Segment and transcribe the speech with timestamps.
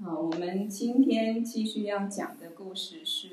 [0.00, 3.28] 好，我们今天继续要讲的故事是《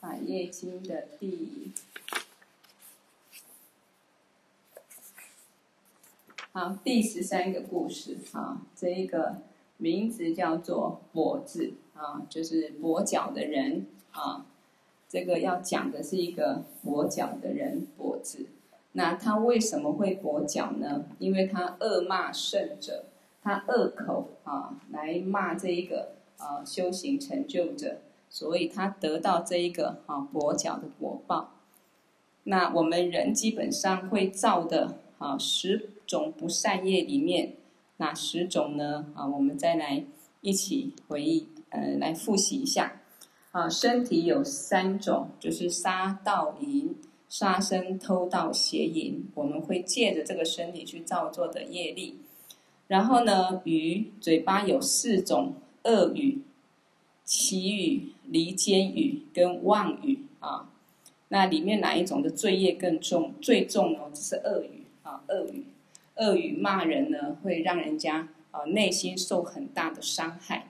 [0.00, 1.70] 百业经》的第
[6.50, 9.36] 好第十三个故事啊，这一个
[9.76, 14.44] 名字叫做“跛子”啊，就是跛脚的人啊。
[15.08, 18.46] 这个要讲的是一个跛脚的人，跛子。
[18.94, 21.04] 那他为什么会跛脚呢？
[21.20, 23.04] 因为他恶骂圣者。
[23.42, 31.54] 他恶口啊，来骂这一个啊修行成就者，所以他得到这一个啊跛脚的果报。
[32.44, 37.54] 那我们人基本上会造的啊十种不善业里面，
[37.98, 39.06] 哪十种呢？
[39.14, 40.04] 啊，我们再来
[40.40, 43.00] 一起回忆，呃，来复习一下。
[43.52, 46.94] 啊，身体有三种，就是杀盗淫、
[47.28, 52.20] 杀生、偷盗、邪淫，我们会借着这个身体去造作的业力。
[52.90, 56.40] 然后呢，语嘴巴有四种恶语、
[57.24, 60.68] 綺语、离间语跟妄语啊。
[61.28, 63.32] 那里面哪一种的罪业更重？
[63.40, 65.66] 最重哦，就是恶语啊，恶语，
[66.16, 70.66] 恶语骂人呢，会让人家啊内心受很大的伤害。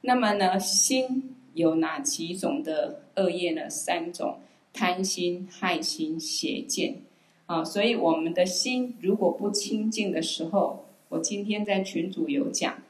[0.00, 3.70] 那么呢，心有哪几种的恶业呢？
[3.70, 4.40] 三种：
[4.72, 7.02] 贪心、害心、邪见
[7.46, 7.62] 啊。
[7.62, 12.82] 所以我们的心如果不清净的时候，我今天在群组有讲，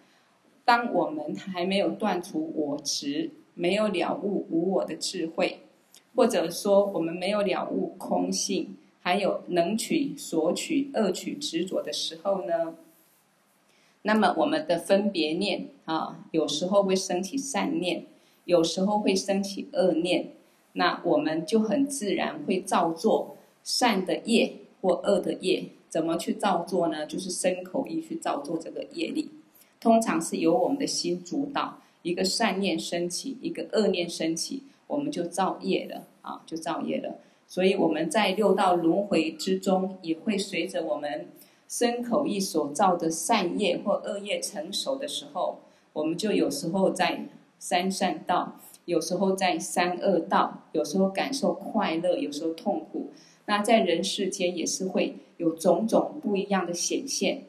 [0.65, 5.61] 当我们还没有断除我执，没有了悟无我的智慧，
[6.15, 12.77] 或者说我们没有了悟空性，还有能取、所取、恶取、执着的时候呢，
[14.03, 18.07] 那么我们的分别念啊，有时候会升起善念，
[18.45, 20.31] 有时候会升起恶念，
[20.73, 25.67] 那我们就很自然会造作善的业或恶的业。
[25.95, 27.07] 怎么去造作呢？
[27.07, 29.31] 就是身口意去造作这个业力，
[29.79, 31.79] 通常是由我们的心主导。
[32.03, 37.19] 一个善念升起，一个恶念升起，我们就造业了啊，就造业了。
[37.47, 41.29] 所以我们在六道轮回之中，也会随着我们
[41.69, 45.61] 身口意所造的善业或恶业成熟的时候，
[45.93, 47.29] 我们就有时候在
[47.61, 53.13] 三善道，有时候在三恶道，有时候感受快乐，有时候痛苦。
[53.47, 57.45] 那在人世间也是会有种种不一样的显现。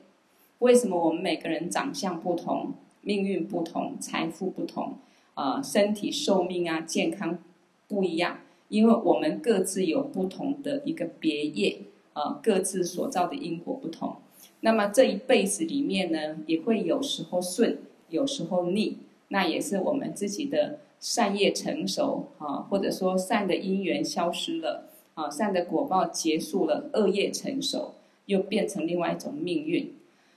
[0.59, 4.97] 为什么我们每个人长相不同，命运不同，财富不同，
[5.33, 7.37] 啊、身体寿命啊，健康
[7.87, 8.39] 不一样？
[8.69, 11.79] 因为我们各自有不同的一个别业，
[12.13, 14.15] 啊、各自所造的因果不同。
[14.61, 17.77] 那么这一辈子里面呢，也会有时候顺，
[18.09, 18.97] 有时候逆。
[19.29, 24.89] 那也是我们自己的善业成熟啊，或者说善的因缘消失了。
[25.15, 27.95] 啊，善的果报结束了，恶业成熟，
[28.27, 29.93] 又变成另外一种命运。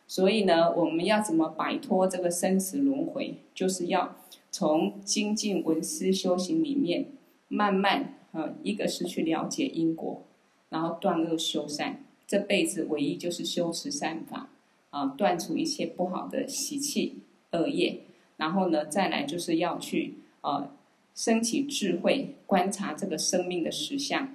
[0.06, 3.34] 所以呢，我们要怎么摆脱这个生死轮回？
[3.55, 4.16] 就是要
[4.50, 7.06] 从精进闻思修行里面，
[7.49, 10.22] 慢慢啊，一个是去了解因果，
[10.71, 12.03] 然后断恶修善。
[12.27, 14.49] 这辈子唯一就是修持善法，
[14.91, 17.19] 啊，断除一切不好的习气
[17.53, 18.00] 恶业。
[18.37, 20.71] 然后呢，再来就是要去啊，
[21.15, 24.34] 升起智慧，观察这个生命的实相。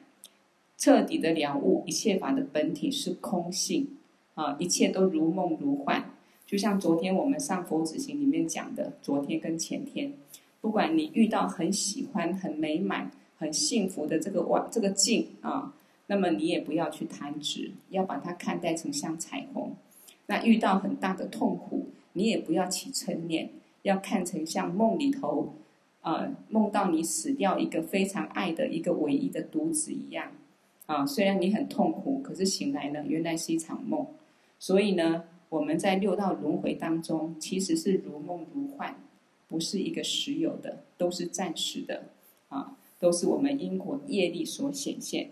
[0.84, 3.88] 彻底的了悟，一切法的本体是空性，
[4.34, 6.12] 啊，一切都如梦如幻。
[6.46, 10.12] 就像昨天我们上佛子行里面讲的，昨天跟前天，
[10.60, 15.74] 不管你遇到很喜欢、很美满、很幸福的这个外这个境啊，
[16.08, 19.74] 那么你也不要去贪执，要把它看待成像彩虹。
[20.26, 23.52] 那遇到很大的痛苦，你也不要起嗔念，
[23.84, 25.54] 要看成像梦里头，
[26.02, 30.30] 啊，梦到你死掉一个非常爱的一个唯一的独子一样。
[30.86, 34.06] 啊，虽然你很痛苦，可是醒来呢，原来是一场梦。
[34.60, 38.96] 所以呢，我们在六道轮回当中，其实是如梦如幻，
[39.48, 42.04] 不是一个实有的，都是暂时的，
[42.50, 45.32] 啊，都是我们因果业力所显现。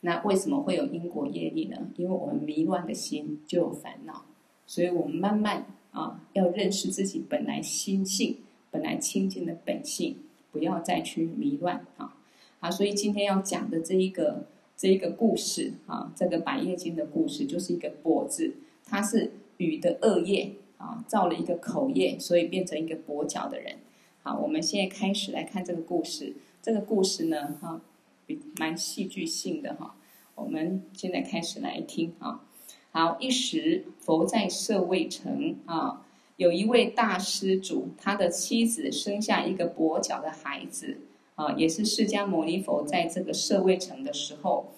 [0.00, 1.88] 那为什么会有因果业力呢？
[1.96, 4.24] 因为我们迷乱的心就有烦恼，
[4.66, 8.38] 所以我们慢慢啊，要认识自己本来心性，
[8.72, 10.16] 本来清净的本性，
[10.50, 12.16] 不要再去迷乱啊。
[12.62, 18.54] 啊，所以今天要讲的这一个这一个故事啊，这个百叶经的故事，就是一个跛子，
[18.84, 23.78] 他是语的恶业啊，造了一个口业，所以变成一个跛脚的人。
[24.22, 26.36] 好，我们现在开始来看这个故事。
[26.62, 27.80] 这个故事呢，哈，
[28.26, 29.96] 比蛮戏剧性的哈。
[30.36, 32.44] 我们现在开始来听啊。
[32.92, 36.06] 好，一时佛在舍卫城啊，
[36.36, 40.98] 有一位大施主，他的妻子生下一个跛脚的孩子。
[41.34, 44.72] 啊，也是释迦牟尼佛在这个舍卫城的时候，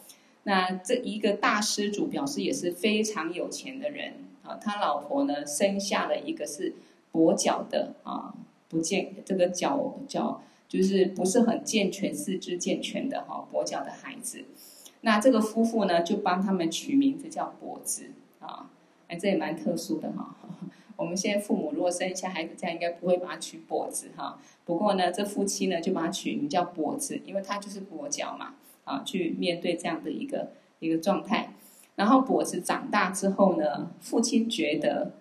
[0.45, 4.59] 那这一个大施主表示也是非常有钱的人啊。
[4.61, 6.75] 他老婆呢，生下了一个是
[7.13, 8.35] 跛脚的啊，
[8.69, 14.45] 不健这个脚脚就是不是很健全，四肢健全的哈，跛脚的孩子。
[15.01, 18.11] 那这个夫妇呢，就帮他们取名字叫跛子
[18.41, 18.71] 啊，
[19.09, 20.37] 哎，这也蛮特殊的哈。
[20.97, 24.39] 我们现在父母如果生一下孩子，这样应该不会把他取跛子哈。
[24.65, 28.55] 不过呢，这夫妻呢就把他取名叫跛子，因为他就是跛脚嘛，
[28.85, 31.55] 啊，去面对这样的一个一个状态。
[31.97, 35.13] 然后跛子长大之后呢，父亲觉得，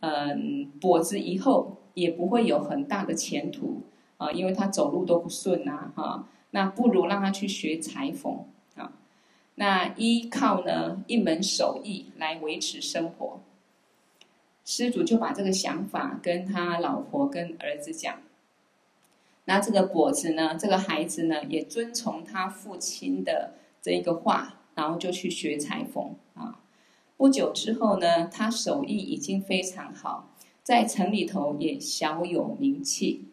[0.00, 3.82] 嗯，跛子以后也不会有很大的前途
[4.16, 6.28] 啊，因为他走路都不顺呐，哈。
[6.50, 8.44] 那不如让他去学裁缝
[8.76, 8.92] 啊，
[9.56, 13.35] 那依靠呢一门手艺来维持生活。
[14.68, 18.20] 施主就把这个想法跟他老婆跟儿子讲，
[19.44, 26.60] 那这个跛子呢，这个孩子呢，也遵从他父亲的这一个话，然后就去学裁缝啊。
[27.16, 30.30] 不久之后呢，他手艺已经非常好，
[30.64, 33.26] 在城里头也小有名气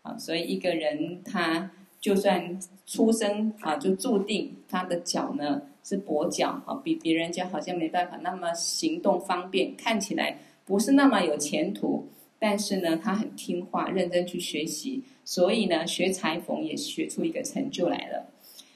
[0.00, 0.16] 啊。
[0.16, 1.70] 所以一个人他
[2.00, 10.38] 就算出生啊，就注定他的脚呢是跛脚啊，比别人家好像没办法那么行动方便，看起来。
[10.68, 18.26] 不是那么有前途，但是呢，他很听话，认真去学习，所以呢，学裁缝也学出一个成就来了。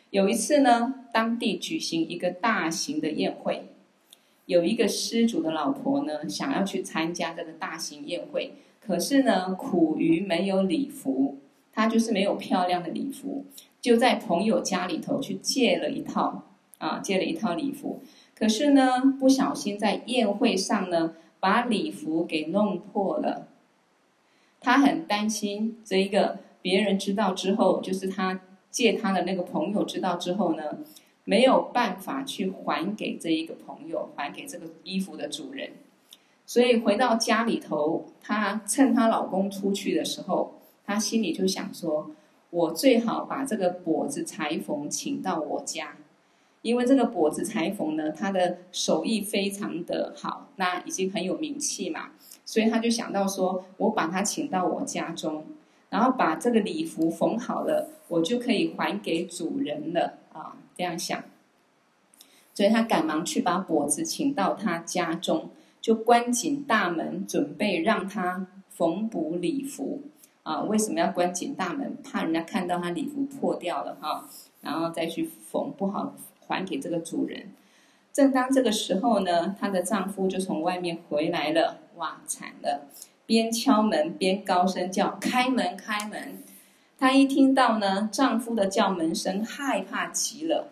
[0.09, 3.67] 有一次呢，当地举行一个大型的宴会，
[4.47, 11.37] 有一个施主的老婆呢，想要去参加这个大型宴会，可是呢，苦于没有礼服，
[11.75, 13.45] 她就是没有漂亮的礼服，
[13.83, 16.45] 就在朋友家里头去借了一套
[16.79, 18.01] 啊，借了一套礼服，
[18.35, 21.13] 可是呢，不小心在宴会上呢。
[21.43, 23.49] 把礼服给弄破了，
[24.61, 30.79] 他很担心这一个别人知道之后，就是他借他的那个朋友知道之后呢，
[31.25, 35.73] 没有办法去还给这一个朋友，还给这个衣服的主人。
[36.47, 42.13] 所以回到家里头，她趁她老公出去的时候，她心里就想说：
[42.51, 45.97] 我最好把这个跛子裁缝请到我家。
[46.63, 52.11] 因为这个跛子裁缝呢，他的手艺非常的好，那已经很有名气嘛，
[52.45, 55.45] 所以他就想到说，我把他请到我家中，
[55.91, 61.23] 然后把这个礼服缝好了，我就可以还给主人了啊，这样想。
[62.55, 65.51] 所以他赶忙去把跛子请到他家中，
[65.81, 70.03] 就关紧大门，准备让他缝补礼服
[70.45, 70.61] 啊。
[70.61, 71.97] 为什么要关紧大门？
[72.05, 74.29] 怕人家看到他礼服破掉了哈，
[74.61, 76.15] 然后再去缝不好。
[76.53, 77.53] 还给这个主人。
[78.13, 81.79] 正当这个时候呢，她的丈夫就从外面回来了。
[81.97, 82.89] 哇，惨了！
[83.25, 86.43] 边敲门边高声叫：“开门，开门！”
[86.99, 90.69] 她一听到呢，丈夫的叫门声，害怕极了。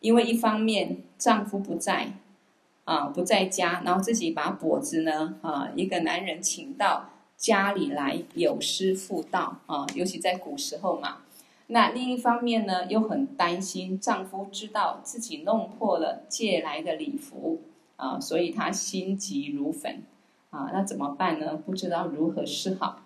[0.00, 2.12] 因为一方面丈夫不在，
[2.84, 11.18] 啊，不在家，然后自己把跛子呢，啊，一个男人请到家里来，有失妇道啊，尤其在古时候嘛。
[11.70, 17.60] 那另一方面呢，又很担心丈夫知道自己弄破了借来的礼服
[17.96, 20.02] 啊，所以她心急如焚
[20.48, 20.70] 啊。
[20.72, 21.60] 那怎么办呢？
[21.66, 23.02] 不知道如何是好。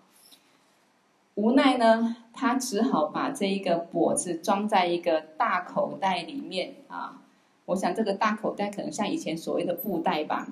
[1.35, 7.21] 无奈呢，她只好把这一个跛子装在一个大口袋里面啊。
[7.65, 10.47] 我想这个大口袋可能像以前所谓的布袋吧，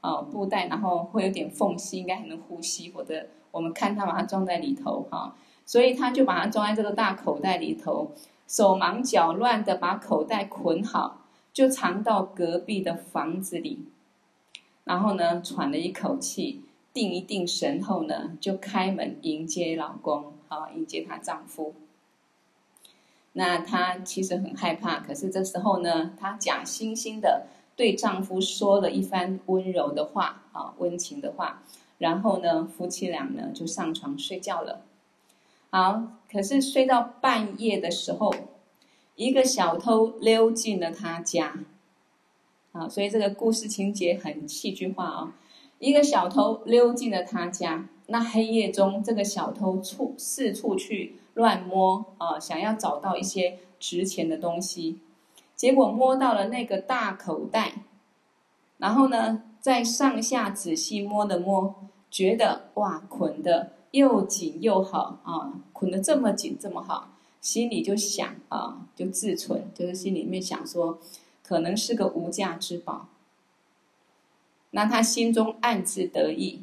[0.00, 2.90] 啊，布袋，然后会有点缝隙，应该还能呼吸。
[2.90, 5.36] 或者我们看她把它装在里头哈。
[5.70, 8.10] 所以他就把它装在这个大口袋里头，
[8.48, 11.20] 手忙脚乱的把口袋捆好，
[11.52, 13.86] 就藏到隔壁的房子里。
[14.82, 21.72] 然后呢，喘了一口气，定一定神后呢，就开门迎接老公，啊迎接她丈夫。
[23.34, 27.46] 那她其实很害怕，可是这时候呢，她假惺惺的
[27.76, 31.62] 对丈夫说了一番温柔的话，啊，温情的话。
[31.98, 34.80] 然后呢，夫妻俩呢就上床睡觉了。
[35.70, 38.34] 好，可是睡到半夜的时候，
[39.14, 41.64] 一个小偷溜进了他家。
[42.72, 45.34] 啊，所以这个故事情节很戏剧化啊、
[45.78, 55.00] 一个小偷溜进了他家，那黑夜中，这个小偷处四处去乱摸啊，想要找到一些值钱的东西，
[55.56, 57.82] 结果摸到了那个大口袋，
[58.78, 61.74] 然后呢，在上下仔细摸了摸，
[62.08, 63.72] 觉得哇，捆的。
[63.92, 67.08] 又紧又好啊，捆得这么紧这么好，
[67.40, 70.98] 心里就想啊，就自存，就是心里面想说，
[71.42, 73.08] 可能是个无价之宝。
[74.70, 76.62] 那他心中暗自得意，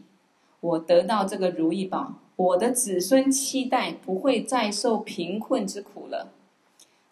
[0.62, 6.32] 我得到这个如意宝，我的子孙七代不会再受贫困之苦了，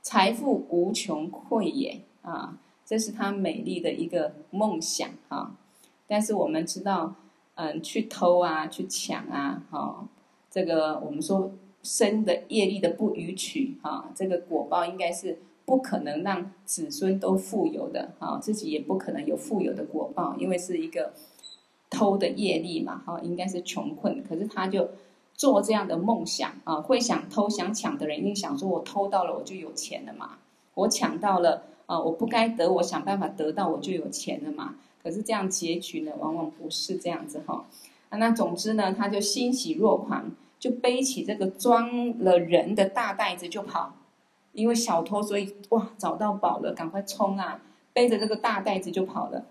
[0.01, 2.57] 财富无穷匮也啊！
[2.85, 5.57] 这是他美丽的一个梦想啊。
[6.07, 7.15] 但是我们知道。
[7.55, 10.07] 嗯去偷啊，去抢啊，哈、哦，
[10.49, 11.51] 这个我们说
[11.83, 21.13] 生的业力的不与取，哈、哦，这个果报应该是不可能让子孙都富有的，哈、自己也不可能有富有的果报，因为是一个
[21.89, 24.89] 偷的业力嘛，哈、哦，应该是穷困，可是他就。
[25.37, 30.37] 做这样的梦想啊，会想偷想抢的人，一定想说：我偷到了，我就有钱了嘛；
[30.75, 34.75] 我抢到了啊，我不该得，我想办法得到，我就有钱了嘛。
[35.05, 37.67] 可是这样结局呢，往往不是这样子哈。
[38.09, 43.93] 啊那总之呢，他就欣喜若狂，就背起这个装了人的大袋子就跑。
[44.53, 47.61] 因为小偷，所以哇，找到宝了，赶快冲啊！
[47.93, 49.45] 背着这个大袋子就跑了。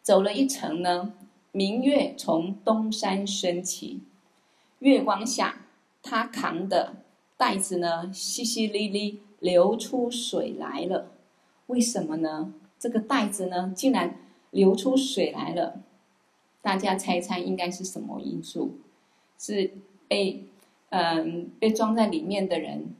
[0.00, 1.12] 走了一程呢，
[1.50, 4.00] 明月从东山升起。
[4.78, 5.66] 月光下，
[6.02, 6.94] 他扛的
[7.36, 11.10] 袋子呢，淅淅沥沥流出水来了。
[11.66, 12.54] 为什么呢？
[12.82, 14.16] 这个袋子呢，竟然
[14.50, 15.82] 流出水来了。
[16.60, 18.72] 大家猜猜，应该是什么因素？
[19.38, 19.70] 是
[20.08, 20.46] 被
[20.90, 22.92] 嗯被装在里面的人，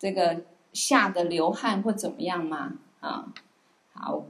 [0.00, 2.78] 这个吓得流汗或怎么样吗？
[2.98, 3.32] 啊，
[3.92, 4.24] 好，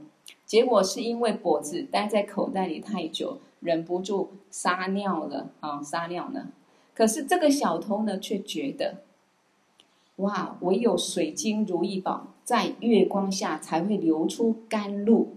[0.45, 6.49] 结果是因为脖子待在口袋里太久，忍不住撒尿了啊，撒尿呢。
[6.93, 9.01] 可是这个小偷呢，却觉得，
[10.17, 15.35] 哇，唯有水晶如意宝在月光下才会流出甘露。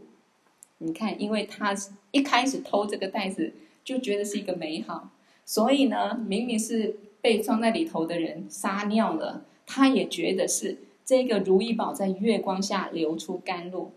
[0.79, 1.75] 你看，因为他
[2.11, 3.53] 一开始偷这个袋子，
[3.85, 5.11] 就觉得是一个美好，
[5.45, 13.91] 所以呢，明明是被装在里头的人撒尿了，他也觉得是这个如意宝在月光下流出甘露。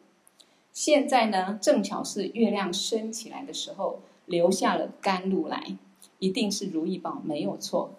[0.73, 5.77] 现在呢，正巧是月亮升起来的时候，流下了甘露来。
[6.19, 7.93] 一定是如意宝没有错，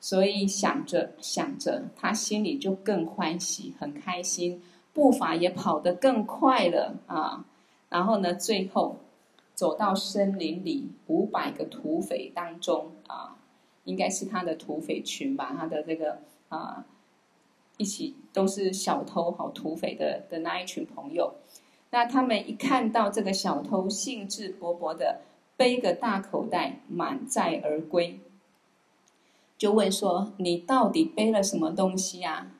[0.00, 4.62] 所以想着想着，他心里就更欢喜，很开心，
[4.92, 7.44] 步伐也跑得更快了啊。
[7.88, 8.96] 然后呢，最后
[9.54, 13.36] 走到森林里五百个土匪当中啊，
[13.84, 16.84] 应该是他的土匪群吧，他的这个啊，
[17.76, 21.34] 一起都是小偷好土匪的的那一群朋友。
[21.90, 25.22] 那他们一看到这个小偷，兴致勃勃的。
[25.56, 28.20] 背个大口袋，满载而归，
[29.58, 32.52] 就问说：“你到底背了什么东西啊？”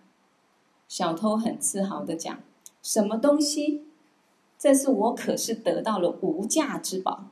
[0.87, 2.39] 小偷很自豪的讲
[2.83, 3.85] ：“什么东西？
[4.59, 7.27] 这是我可是得到了无价之宝。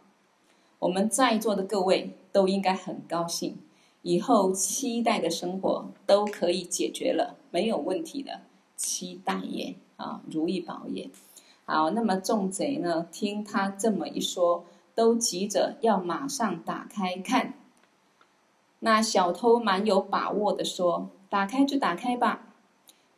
[0.78, 3.58] 我们在座的各位都应该很高兴，
[4.02, 8.42] 以后期待的生活都可以解决了，没有问题的。
[8.76, 11.10] 期待也啊，如意宝也。
[11.64, 14.64] 好，那么众贼呢，听他这么一说。”
[14.96, 17.52] 都急着要马上打开看，
[18.80, 22.54] 那小偷蛮有把握的说：“打开就打开吧。”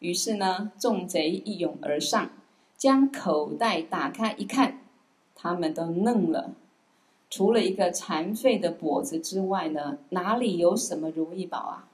[0.01, 2.31] 于是呢，众贼一拥而上，
[2.77, 4.81] 将口袋打开一看，
[5.35, 6.53] 他们都愣了。
[7.29, 11.89] 除了一个残废的跛子之外呢，哪里有什么如意宝啊？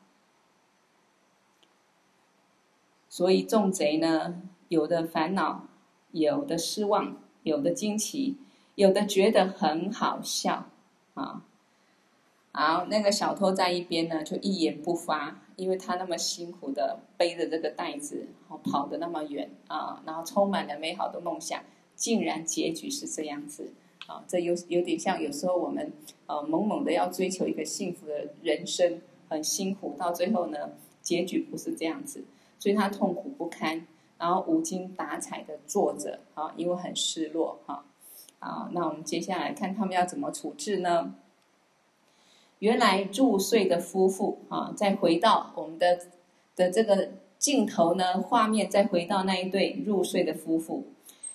[3.08, 5.64] 所以众贼呢，有的烦恼，
[6.12, 8.36] 有的失望，有的惊奇。
[8.76, 10.66] 有的觉得很好笑，
[11.14, 11.42] 啊，
[12.56, 18.28] 好，那个小偷在一边呢，就一言不发，因为他那么辛苦的背着这个袋子，
[18.62, 21.60] 跑得那么远啊，然后充满了美好的梦想，
[21.96, 23.72] 竟然结局是这样子，
[24.06, 25.92] 啊，这有有点像有时候我们
[26.26, 30.70] 呃猛猛的要追求一个幸福的人生，很辛苦，到最后呢，
[31.02, 32.22] 结局不是这样子，
[32.60, 33.84] 所以他痛苦不堪，
[34.16, 37.84] 然后无精打采的坐着，啊，因为很失落，哈。
[38.38, 41.14] 啊，那我们接下来看他们要怎么处置呢？
[42.60, 45.98] 原来入睡的夫妇啊，再回到我们的
[46.56, 50.84] 的这个镜头呢，画面再回到那一对入睡的夫妇。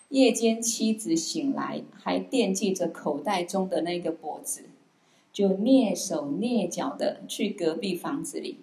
[0.09, 4.63] 夜间妻子醒来，还惦记着口袋中的那个脖子，
[5.31, 8.57] 就蹑手蹑脚的去隔壁房子里，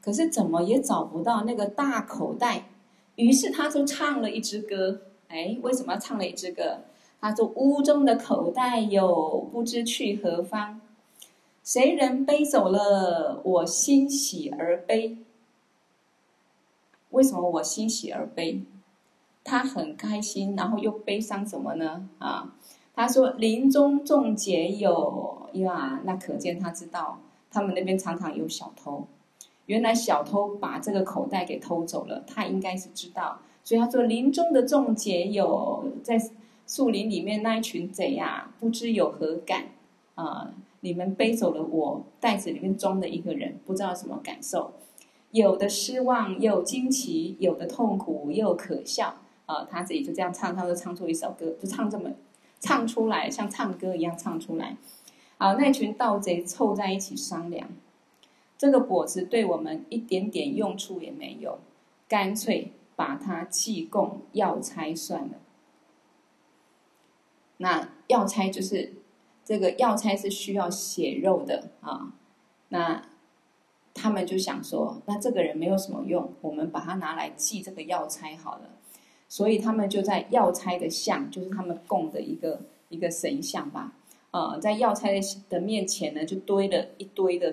[0.00, 2.68] 可是怎么也找不到那个大口袋，
[3.16, 5.00] 于是他就唱了一支歌。
[5.26, 6.82] 哎，为什么要唱了一支歌？
[7.20, 10.80] 他说：“屋中的口袋有，不知去何方。
[11.64, 13.40] 谁人背走了？
[13.42, 15.16] 我欣喜而悲。
[17.08, 18.60] 为什么我欣喜而悲？
[19.42, 22.06] 他很开心，然后又悲伤什么呢？
[22.18, 22.54] 啊，
[22.94, 27.18] 他说林中众劫有，呀，那可见他知道
[27.50, 29.06] 他们那边常常有小偷。
[29.64, 36.20] 原来小偷把这个口袋给偷走了，他应该是知道，所以他说林中的众劫有在。”
[36.66, 39.66] 树林里面那一群贼呀，不知有何感
[40.14, 40.50] 啊！
[40.84, 44.74] 你们背走了我袋子里面装的一个人，不知道什么感受。
[45.30, 49.16] 有的失望，又惊奇；有的痛苦，又可笑。
[49.46, 52.10] 啊，他自己就这样唱，他就唱出一首歌，就唱这么
[52.60, 54.76] 唱出来，像唱歌一样唱出来。
[55.38, 57.70] 好，那群盗贼凑在一起商量，
[58.58, 61.60] 这个果子对我们一点点用处也没有，
[62.06, 65.38] 干脆把它弃供药差算了。
[67.56, 68.92] 那药差就是
[69.44, 72.12] 这个药材是需要血肉的啊，
[72.68, 73.02] 那
[73.92, 78.70] 他们就想说，那这个人没有什么用，我们把他拿来祭这个药材好了。
[79.28, 83.92] 所以他们就在药材的像，就是他们供的一个一个神像吧，
[84.30, 87.52] 啊，在药材的面前呢，就堆了一堆的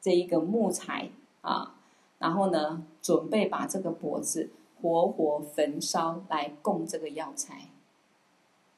[0.00, 1.74] 这一个木材啊，
[2.18, 4.50] 然后呢，准备把这个脖子
[4.80, 7.70] 活活焚烧来供这个药材。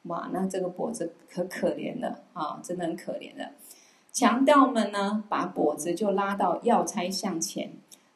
[0.08, 3.52] 哇，那这个帛子可可怜了啊，真的很可怜的。
[4.12, 7.72] 强盗们呢，把跛子就拉到药差向前，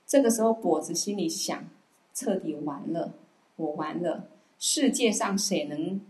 [0.07, 1.65] 这个时候跛子心里想：
[2.13, 3.13] 彻底完了。
[3.57, 4.25] 我完了，
[4.59, 6.01] 世界上谁能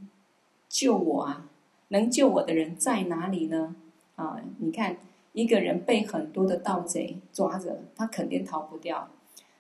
[0.68, 1.50] 救我啊？
[1.88, 3.76] 能救我的人在哪里呢？
[4.16, 4.96] 啊，你看，
[5.32, 9.08] 一个人被很多的盗贼抓着，他肯定逃不掉。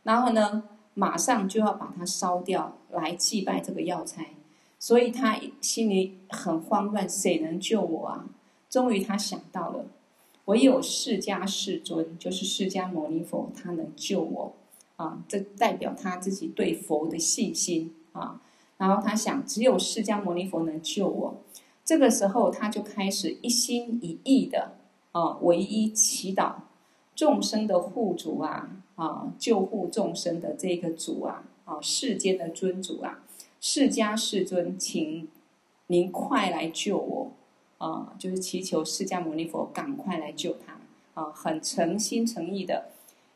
[0.04, 0.62] 然后呢，
[0.94, 4.24] 马上就要把他烧掉，来祭拜这个药差。
[4.82, 8.26] 所以他心里很慌乱，谁能救我啊？
[8.68, 9.84] 终于他想到了，
[10.46, 14.52] 唯有释迦世尊，就是释迦牟尼佛，他能救我。
[14.96, 18.40] 啊，这代表他自己对佛的信心啊。
[18.76, 21.36] 然后他想，只有释迦牟尼佛能救我。
[21.84, 24.72] 这个时候，他就开始一心一意的
[25.12, 26.54] 啊，唯一祈祷
[27.14, 33.21] 众生的护主啊，啊，救护众生的这个主啊，啊，世间的尊主啊，
[33.64, 35.28] 释迦世尊，请
[35.86, 37.30] 您快来救我
[37.78, 38.12] 啊！
[38.18, 40.80] 就是祈求释迦牟尼佛赶快来救他
[41.14, 42.90] 啊，很诚心诚意的。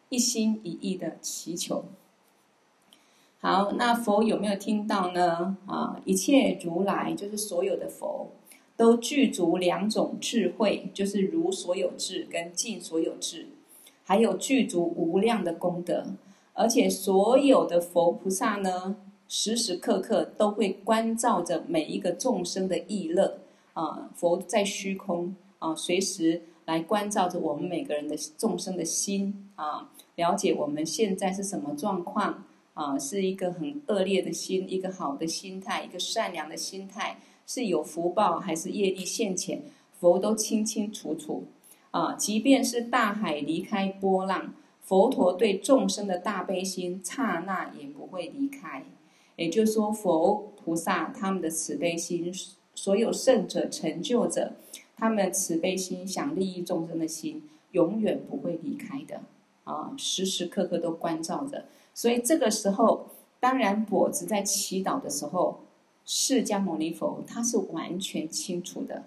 [0.09, 1.85] 一心一意的祈求。
[3.41, 5.57] 好，那佛有没有听到呢？
[5.67, 8.33] 啊，一切如来就是所有的佛，
[8.77, 13.47] 都具足两种智慧，就是如所有智跟尽所有智，
[14.03, 16.07] 还有具足无量的功德，
[16.55, 18.97] 而且所有的佛菩萨呢，
[19.29, 23.39] 时时刻刻都会关照着每一个众生的意乐
[23.73, 24.11] 啊。
[24.15, 29.91] 佛在虚空啊，随时来关照着我们每个人的众生的心啊。
[30.15, 32.99] 了解我们现在是什么状况啊？
[32.99, 39.63] 是一个很恶劣的心，一个好的心态，一个善良的心态，是有福报还是业力现前？
[39.99, 41.45] 佛都清清楚楚
[41.91, 42.15] 啊！
[42.15, 48.85] 即便是大海离开波浪，佛陀对众生的大悲心，刹那也不会离开。
[49.37, 52.33] 也就是说，佛菩萨他们的慈悲心，
[52.75, 54.53] 所有圣者成就者，
[54.97, 59.21] 他们慈悲心想利益众生的心，永远不会离开的。
[59.65, 63.07] 啊，时时刻刻都关照着，所以这个时候，
[63.41, 65.59] 当然果子在祈祷的时候，
[66.05, 69.03] 释迦牟尼佛他是完全清楚的。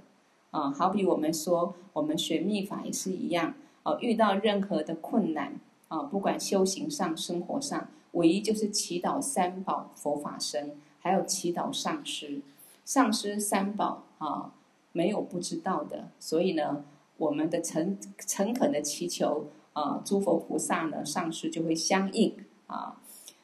[0.52, 3.54] 啊，好比我们说，我们学密法也是一样。
[3.84, 5.54] 啊，遇到任何的困难，
[5.88, 12.42] 啊，不管修行上、生活上，唯一就是祈祷三宝佛法僧，还有祈祷上师。
[12.86, 14.52] 上师三宝啊，
[14.92, 16.10] 没有不知道的。
[16.20, 16.84] 所以呢，
[17.18, 19.48] 我们的诚诚恳的祈求。
[19.74, 22.36] 啊，诸佛菩萨呢，上师就会相应
[22.68, 22.98] 啊。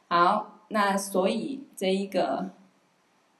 [0.09, 2.49] 好，那所以这一个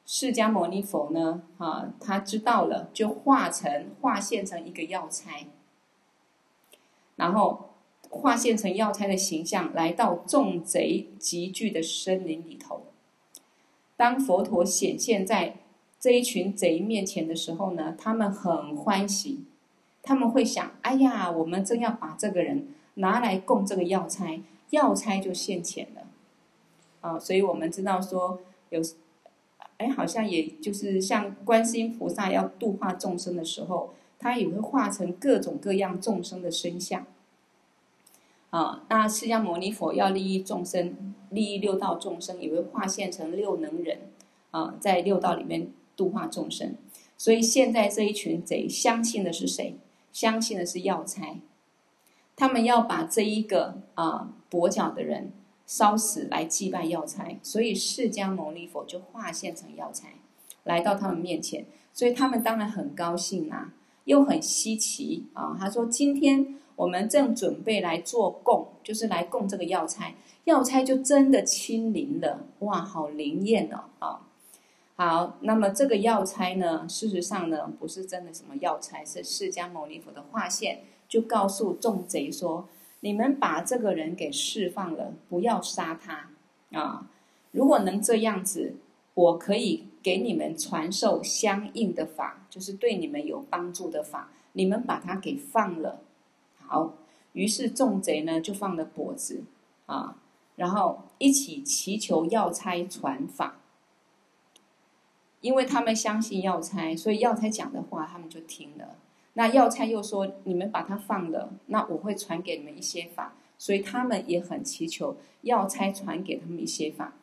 [0.06, 5.48] 释迦牟尼佛呢，啊，他知道了，就化成化现成一个药材，
[7.18, 7.72] 然后
[8.10, 12.84] 化现成药差的形象，来到众贼集聚的森林里头。
[13.96, 15.58] 当佛陀显现在
[16.00, 19.46] 这一群贼面前的时候呢，他们很欢喜，
[20.02, 22.68] 他们会想：哎呀，我们正要把这个人。
[22.98, 26.08] 拿来供这个药差，药差就现前了，
[27.02, 28.40] 啊，所以我们知道说
[28.70, 28.82] 有，
[29.76, 37.06] 哎，好像也就是像观世音菩萨要度化众生的时候，他也会化成各种各样众生的身相，
[38.56, 44.00] 啊，那释迦牟尼佛要利益众生，利益六道众生，也会化现成六能人，
[44.52, 46.74] 啊，在六道里面度化众生。
[47.18, 49.76] 所以现在这一群贼相信的是谁？
[50.14, 51.40] 相信的是药材。
[52.38, 55.34] 他们要把这一个啊跛脚的人
[55.68, 60.14] 烧死来祭拜药材，所以释迦牟尼佛就化现成药材，
[60.64, 63.74] 来到他们面前，所以他们当然很高兴啊，
[64.06, 65.58] 又很稀奇啊。
[65.60, 73.86] 他说：“今天我们正准备来做供，就是来供这个药材，药材就真的亲临了，哇，好灵验哦！
[74.00, 74.22] 啊，
[74.96, 82.68] 好，那么这个药材呢，事实上呢，不是真的什么药材，是释迦牟尼佛的化现。”就告诉众贼说
[83.02, 86.32] ：“你们把这个人给释放了，不要杀他
[86.78, 87.08] 啊！
[87.52, 88.74] 如果能这样子，
[89.14, 96.02] 我可以给你们传授相应的法，就是对你们有帮助的法，你们把他给放了。
[96.68, 96.94] 好，
[97.34, 99.44] 于是众贼呢就放了钵子
[99.86, 100.18] 啊，
[100.56, 103.58] 然后一起祈求药差传法。
[105.42, 108.96] 因为他们相信药师，所以药师讲的话他们就听了。
[109.34, 117.14] 那药师又说：“你们把它放了，那我会传给你们一些法。”所以他们也很祈求药师传给他们一些法。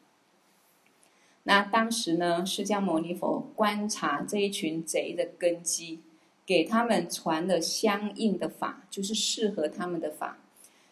[1.42, 6.00] 那当时呢，释迦牟尼佛观察这一群贼的根基，
[6.46, 10.38] 给他们传了相应的法，就是适合他们的法。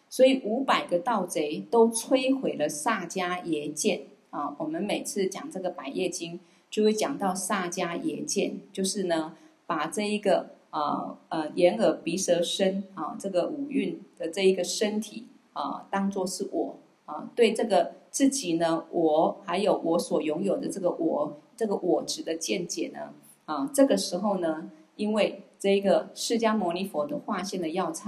[0.09, 4.55] 所以五百个盗贼都摧毁了萨迦耶见啊。
[4.57, 6.39] 我们每次讲这个百业经。
[6.71, 9.35] 就会讲到萨迦耶见，就是呢，
[9.67, 28.03] 把这一个啊呃，呃眼耳鼻舌身啊这个五蕴的这一个身体啊，当做是我啊，对这个自己呢，我还有我所拥有的这个我这个我执的见解呢啊，这个时候呢，因为这一个释迦牟尼佛的化现的药师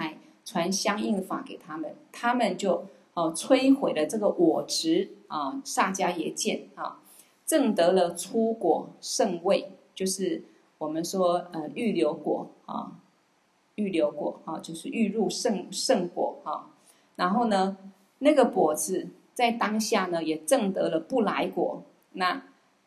[0.45, 6.99] 传相应法给他们，他们就哦摧毁了这个我执啊萨迦耶见啊。
[7.45, 10.43] 证得了初果胜位，就是
[10.77, 12.93] 我们说呃预流果啊，
[13.75, 16.71] 预流果啊，就是预入胜胜果啊。
[17.17, 17.77] 然后呢，
[18.19, 21.83] 那个果子在当下呢也证得了不来果。
[22.13, 22.41] 那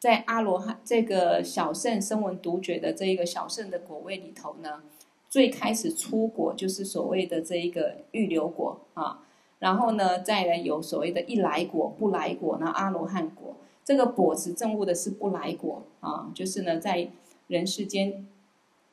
[0.06, 4.84] 在阿罗汉这个小圣声闻独觉的这一个小圣的果位里头呢，
[5.28, 9.24] 最开始出果就是所谓的这一个预流果啊。
[9.58, 13.56] 然后呢，再来有所谓的一来果、不来果，那阿罗汉果。
[13.84, 17.08] 这个果子证悟的是不来果啊，就是呢，在
[17.48, 18.24] 人世间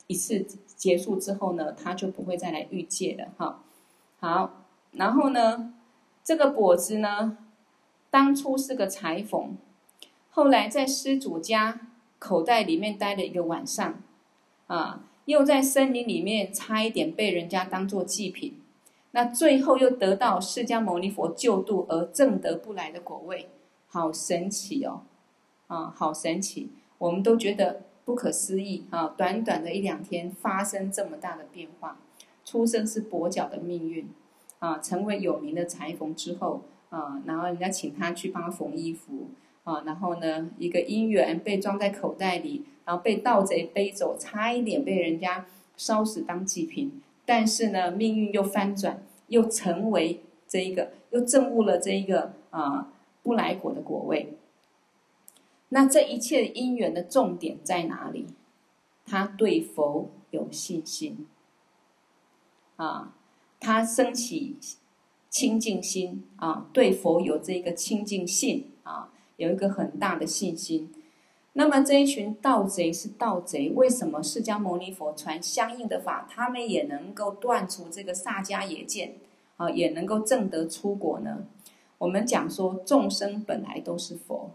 [0.08, 0.43] 一次
[0.76, 3.62] 结束之后呢，他就不会再来欲界了哈。
[4.19, 5.76] 好，然后呢，
[6.23, 7.38] 这个果子呢，
[8.10, 9.56] 当初是个裁缝，
[10.36, 11.80] 后来在施主家
[12.17, 14.02] 口袋里面待了一个晚上，
[14.65, 18.60] 啊，又在森林里面差一点被人家当做祭品，
[19.12, 23.48] 那最后又得到释迦牟尼佛救度而正得不来的果位。
[23.86, 25.04] 好神奇哦，
[25.67, 26.72] 啊，好神奇！
[26.98, 29.13] 我们都觉得不可思议啊！
[29.15, 32.00] 短短的一两天发生这么大的变化，
[32.43, 34.10] 出生是跛脚的命运
[34.58, 39.28] 啊，成为有名的裁缝之后啊，然后人家请他去帮他缝衣服
[39.63, 45.45] 啊，然后呢，一个因缘被装在口袋里，然后被盗贼背走，差一点被人家
[45.78, 52.89] 烧死当祭品，但是呢，命运又翻转，又成为这一个，又证悟了这一个啊。
[53.23, 54.34] 不来果的果位，
[55.69, 58.28] 那这一切因缘的重点在哪里？
[59.06, 61.26] 他对佛有信心
[62.76, 63.13] 啊，
[63.62, 64.58] 他升起
[65.30, 68.73] 清净心啊，对佛有这个清净性，
[69.38, 70.93] 有一个很大的信心。
[71.54, 79.15] 那么这一群盗贼是盗贼，为什么释迦牟尼佛传相应的法，他们也能够断除这个萨迦耶见
[79.58, 81.46] 啊，也能够证得出果呢？
[82.00, 84.50] 我们讲说，众生本来都是佛，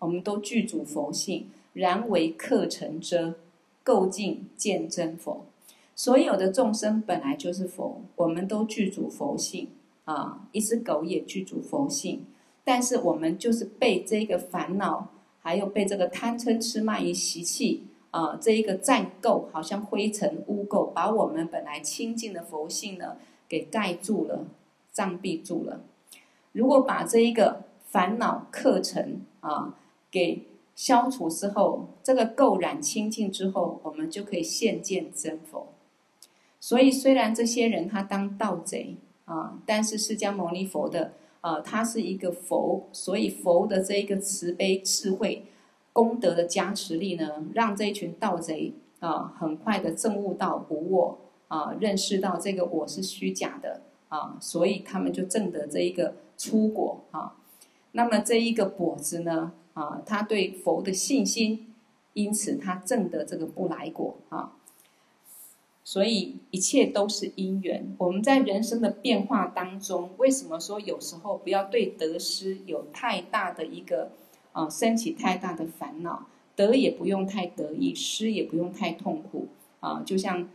[0.00, 3.36] 我们都具足佛性，然为客尘遮，
[3.84, 5.46] 垢净见真佛。
[5.94, 9.68] 所有的众生本来就是佛，我们都具足佛性
[10.04, 12.24] 啊，一只狗也具足佛性，
[12.68, 15.08] 但是我们就是被这个烦恼，
[15.40, 23.16] 还有被这个贪嗔痴慢疑习气啊，这一个占垢，好像灰尘污垢，把我们本来清净的佛性呢，
[23.48, 24.44] 给盖住了，
[24.92, 25.80] 障蔽住了。
[26.52, 29.74] 如果把这一个烦恼课程啊
[30.10, 30.42] 给
[30.76, 35.68] 消除之后，这个垢染清净之后，我们就可以现见真佛。
[36.60, 41.12] 所以，虽然这些人他当盗贼啊，但是释迦牟尼佛的
[41.48, 45.44] 啊，他是一个佛，所以佛的这一个慈悲、智慧、
[45.92, 56.14] 功德的加持力呢，让这一群盗贼啊，很快的证悟到无我啊，认识到这个我是虚假的啊，所以他们就证得这一个。
[56.40, 57.34] 初果啊，
[57.90, 61.74] 那么这一个果子呢啊，他对佛的信心，
[62.12, 64.52] 因此他证得这个不来果啊。
[65.88, 67.94] 所以一切都是因缘。
[67.96, 74.10] 我们在人生的变化当中，为什么说有时候不要对得失有太大的一个
[74.52, 76.26] 啊，升起太大的烦恼？
[76.54, 79.48] 得也不用太得意，失也不用太痛苦
[79.80, 80.02] 啊。
[80.04, 80.50] 就像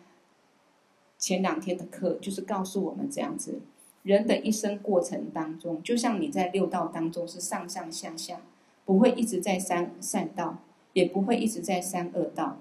[1.18, 3.60] 前两天的课，就是告诉我们这样子。
[4.04, 8.40] 人的一生过程当中，就像你在六道当中是上上下下，
[8.86, 10.60] 不会一直在三善道，
[10.94, 12.60] 也不会一直在三恶道。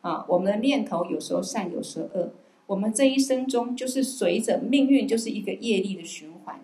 [0.00, 2.32] 啊，我们的念头有时候善，有时候恶。
[2.66, 6.60] 我们这一生中就是随着命运，就是一个业力的循环。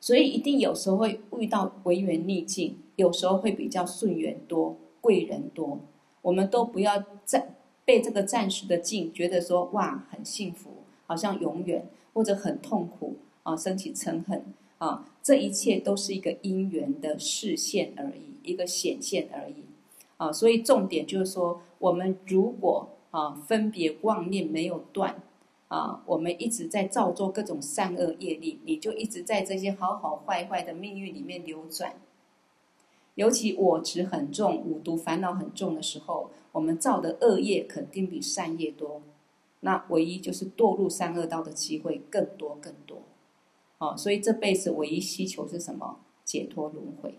[0.00, 5.80] 所以一定有时候会遇到违缘逆境，有时候会比较顺缘多，贵人多。
[6.22, 7.54] 我们都不要暂
[7.84, 10.70] 被这个暂时的境觉得说哇很幸福，
[11.06, 14.42] 好像永远或者很痛苦啊，升起嗔恨
[14.78, 19.64] 啊，这一切都是一个因缘的示现而已，一个显现而已
[20.16, 20.32] 啊。
[20.32, 25.22] 所以重点就是说，我们如果啊分别妄念没有断。
[25.68, 31.96] 啊，我们一直在造作各种善恶业力，你就一直在这些好好坏坏的命运里面流转。
[33.16, 39.02] 尤其我执很重、五毒烦恼很重的时候，我们造的恶业肯定比善业多。
[39.60, 43.02] 那唯一就是堕入三恶道的机会更多更多。
[43.78, 45.98] 哦，所以这辈子唯一需求是什么？
[46.24, 47.18] 解脱轮回，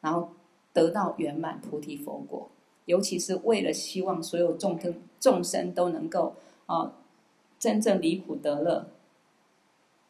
[0.00, 0.30] 然后
[0.72, 2.50] 得到圆满菩提佛果。
[2.84, 6.34] 尤其是为了希望所有众生众生都能够
[6.66, 6.94] 啊。
[7.58, 8.88] 真正离苦得乐，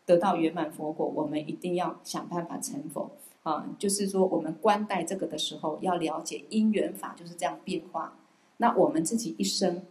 [0.07, 3.11] 得到圆满佛果，我们一定要想办法成佛
[3.43, 3.69] 啊！
[3.79, 8.17] 就是说，我们观待这个的时候，要了解因缘法就是这样变化。
[8.57, 9.83] 那我们自己一生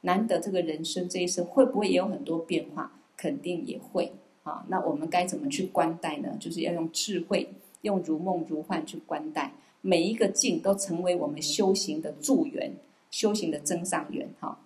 [0.00, 2.92] 难得这个人生这一生，会不会也有很多变化？
[3.18, 4.12] 肯定也会
[4.44, 4.64] 啊！
[4.68, 6.38] 那我们该怎么去观待呢？
[6.40, 9.52] 就是要用智慧，用如梦如幻去观待
[9.86, 12.74] 每一个境，都成为我们修行的助缘，
[13.10, 14.58] 修行的增上缘哈。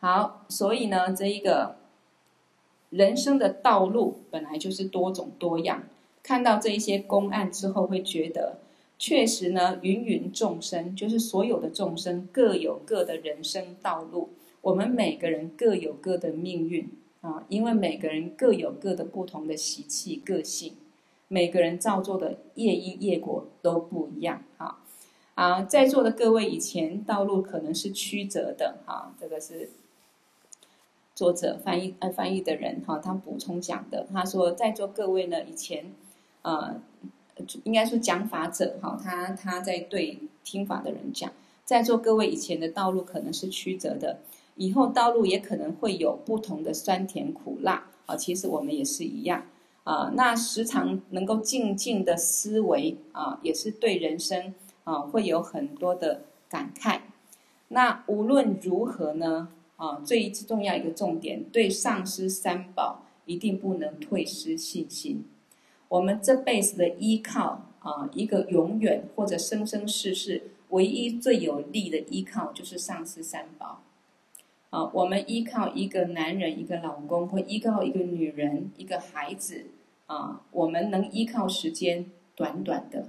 [0.00, 1.76] 好，所以呢，这一个
[2.90, 5.84] 人生的道路本来就是多种多样。
[6.24, 8.58] 看到这一些公案之后，会觉得
[8.98, 14.30] 确实呢，芸芸众生就是所有的众生各有各的人生道路，
[14.62, 16.88] 我们每个人各有各的命运
[17.20, 20.74] 啊，因为每个人各有各的不同的习气个性，
[21.32, 24.78] 每个人造作的业因业果都不一样哈。
[25.36, 29.70] 啊，在座的各位以前道路可能是曲折的哈，这个是。
[31.12, 35.92] 作者翻译呃翻译的人哈，他补充讲的，他说在座各位呢，以前，
[36.40, 36.80] 呃，
[37.64, 41.30] 应该说讲法者哈，他他在对听法的人讲，
[41.66, 44.20] 在座各位以前的道路可能是曲折的，
[44.56, 49.44] 以后道路也可能会有不同的酸甜苦辣啊，其实我们也是一样
[49.84, 57.00] 啊，那时常能够静静的思维啊，也是对人生啊会有很多的感慨。
[57.68, 59.48] 那无论如何呢？
[59.76, 65.24] 啊，最重要一个重点，对上师三宝一定不能退失信心。
[65.88, 73.80] 我们这辈子的依靠啊，一个永远或者生生世世唯一最有力的依靠就是上师三宝。
[74.70, 79.66] 啊，我们依靠一个男人、一个老公，或依靠一个女人、一个孩子
[80.06, 83.08] 啊，我们能依靠时间短短的，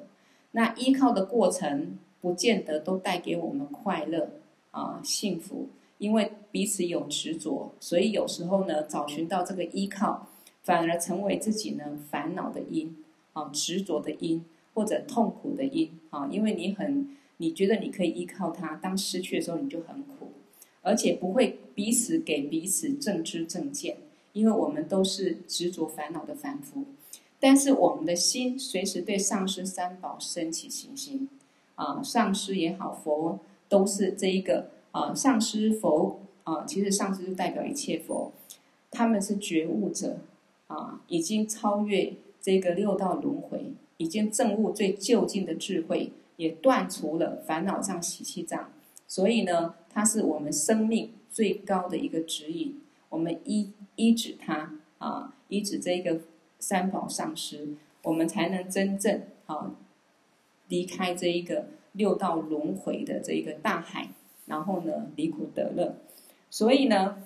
[0.51, 4.31] 那依靠的过程不见得都带给我们快乐
[4.71, 5.69] 啊、幸福。
[5.99, 10.27] 因为彼此有执着，所以有时候呢，找寻到这个依靠，
[10.63, 12.95] 反而成为自己呢烦恼的因
[13.33, 14.43] 啊，执着的因
[14.73, 16.27] 或者痛苦的因啊。
[16.31, 20.20] 因为你很，你觉得你可以依靠他，当失去的时候你就很苦，
[20.81, 23.97] 而且不会彼此给彼此正知正见，
[24.33, 26.85] 因为我们都是执着烦恼的凡夫。
[27.39, 31.27] 但是我们的心随时对上师三宝升起信心
[31.75, 34.69] 啊，上师也好，佛都是这一个。
[34.91, 38.33] 啊，上师佛啊，其实上师就代表一切佛，
[38.89, 40.17] 他们是觉悟者
[40.67, 48.69] 啊，已经超越这个六道轮回，已经证悟最究竟的智慧，也断除了烦恼障、习气障，
[49.07, 52.81] 所以呢，它是我们生命最高的一个指引。
[53.09, 56.21] 我们依依止它啊，依止这个
[56.59, 59.75] 三宝上师，我们才能真正啊
[60.67, 64.09] 离开这一个六道轮回的这一个大海。
[64.47, 65.95] 然后呢，离苦得乐，
[66.49, 67.23] 所以呢，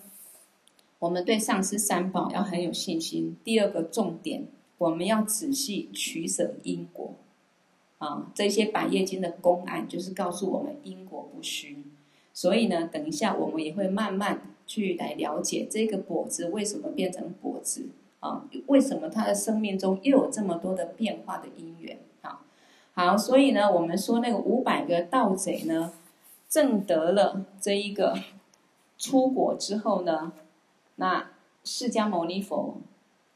[0.99, 3.35] 我们对上师三宝要很有信心。
[3.43, 4.45] 第二个重点，
[4.77, 7.15] 我们要仔细取舍因果。
[7.97, 11.84] 啊，这些百业经的公案就是告诉我们因果不虚。
[12.35, 17.87] 所以呢，等一下我们也会慢慢去来了解这个跛子为什么变成跛子
[18.19, 18.45] 啊？
[18.67, 21.97] 为什么他的生命中又有这么多的变化的因缘？
[22.21, 22.41] 啊，
[22.93, 25.93] 好，所以呢，我们说那个五百个盗贼呢。
[26.47, 28.17] 证得了这一个
[28.97, 30.31] 出果之后呢，
[30.95, 31.31] 那
[31.65, 32.77] 释迦牟尼佛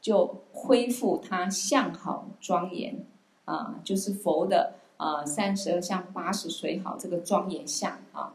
[0.00, 3.04] 就恢复他相好庄严
[3.44, 8.32] 啊，就是佛的啊三十二相八十随好这个庄严相啊。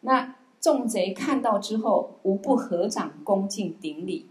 [0.00, 4.26] 那众贼看到之后，无不合掌恭敬顶礼，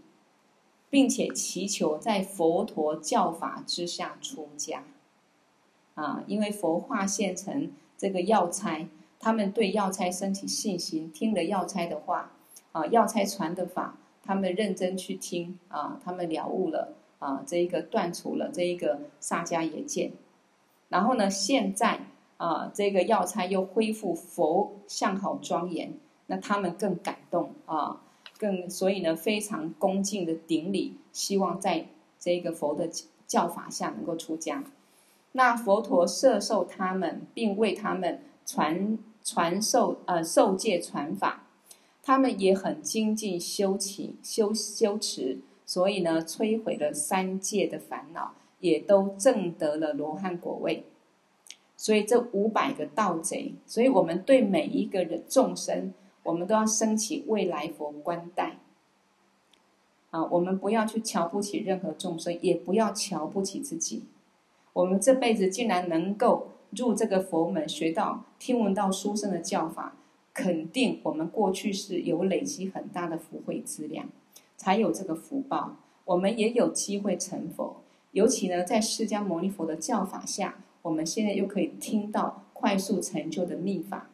[0.90, 4.84] 并且祈求在佛陀教法之下出家
[5.94, 8.88] 啊，因为佛化现成这个药差。
[9.20, 12.30] 他们对药差升起信心，听了药差的话，
[12.70, 20.12] 啊，药差传的法，他们认真去听，啊，他们了悟了，啊这一个断除了这一个萨迦耶见，
[20.88, 21.98] 然后呢，现在
[22.38, 25.92] 啊这个药材又恢复佛相好庄严，
[26.26, 28.00] 那他们更感动啊，
[28.38, 31.86] 更所以呢非常恭敬的顶礼，希望在
[32.18, 32.88] 这个佛的
[33.26, 34.64] 教法下能够出家。
[35.32, 41.44] 那佛陀摄受他们，并为他们传传授呃受戒传法，
[42.02, 50.84] 他们也很精进修持修修持，所以呢摧毁了三界的烦恼，也都证得了罗汉果位。
[51.78, 58.58] 所以这五百个盗贼，所以我们对每一个人众生，我们都要升起未来佛观待。
[60.10, 64.02] 啊，我们不要去瞧不起任何众生，也不要瞧不起自己。
[64.72, 69.94] 我们这辈子竟然能够入这个佛门，学到听闻到书生的教法，
[70.34, 74.08] 肯定我们过去是有累积很大的福慧资粮，
[74.56, 75.76] 才有这个福报。
[76.06, 77.76] 我们也有机会成佛，
[78.10, 84.08] 尤其呢，在释迦牟尼佛的教法下，我们现在又可以听到快速成就的秘法，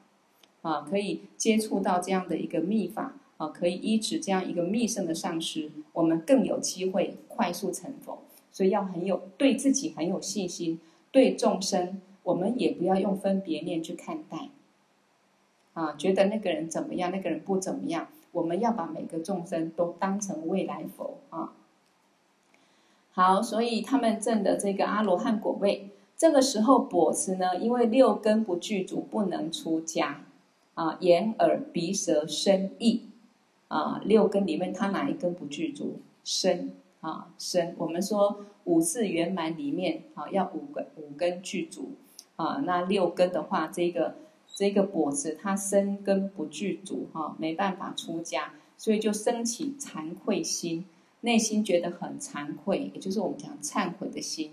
[0.63, 8.19] 啊，可以接触到这样的一个秘法，啊，可以医治这样一个密圣的上师，我们更有机会快速成佛。
[8.53, 10.79] 所以要很有对自己很有信心，
[11.11, 14.51] 对众生，我们也不要用分别念去看待，
[15.73, 21.53] 啊，觉得那个人怎么样，那个人不怎么样，我们要把每个众生都当成未来佛啊。
[23.11, 25.91] 好，所以他们证的这个阿罗汉果位，
[26.25, 30.25] 这个时候钵池呢，因为六根不具足，不能出家
[30.73, 33.03] 啊，眼耳鼻舌身意
[33.69, 35.99] 啊，六根里面他哪一根不具足？
[36.25, 36.73] 身。
[37.03, 41.91] 啊，身我们说五字圆满里面啊，要五个五根具足
[42.37, 42.63] 啊。
[42.65, 44.15] 那六根的话，这个
[44.55, 50.87] 这个钵池他身根不具足哈、啊，没办法出家，所以就升起惭愧心，
[51.21, 54.53] 内心觉得很惭愧，也就是我们讲忏悔的心。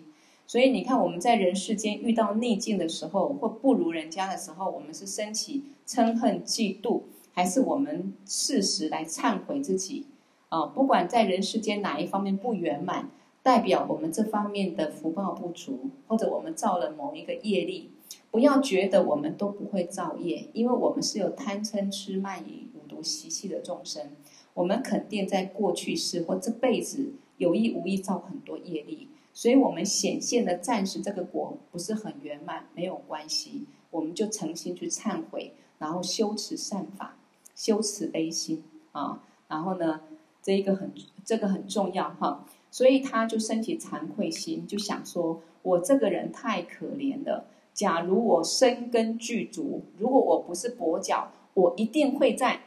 [0.51, 10.07] 所以你看我们在人世间遇到逆境的时候，或不如人家的时候，我们是升起嗔恨嫉妒，还是我们适时来忏悔自己？
[10.49, 13.09] 啊，不管在人世间哪一方面不圆满，
[13.41, 17.91] 代表我们这方面的福报不足，或者我们造了某一个业力，
[18.29, 24.09] 不要觉得我们都不会造业，因为我们是有贪嗔痴慢疑五毒习气的众生，
[24.53, 29.07] 我们肯定在过去世或这辈子有意无意造很多业力，
[29.41, 37.15] 所以我们显现的暂时这个果不是很圆满，没有关系，我们就诚心去忏悔，然后修持善法，
[37.55, 40.01] 修慈悲心啊，然后呢，
[40.43, 40.93] 这一个很，
[41.25, 47.47] 这个很重要哈，所以他就升起惭愧心，就想说：我这个人太可怜了。
[47.73, 52.61] 假如我生根具足，如果我不是跛脚，我一定会在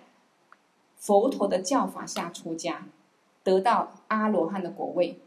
[0.97, 2.89] 佛陀的教法下出家，
[3.45, 5.21] 得到阿罗汉的果位。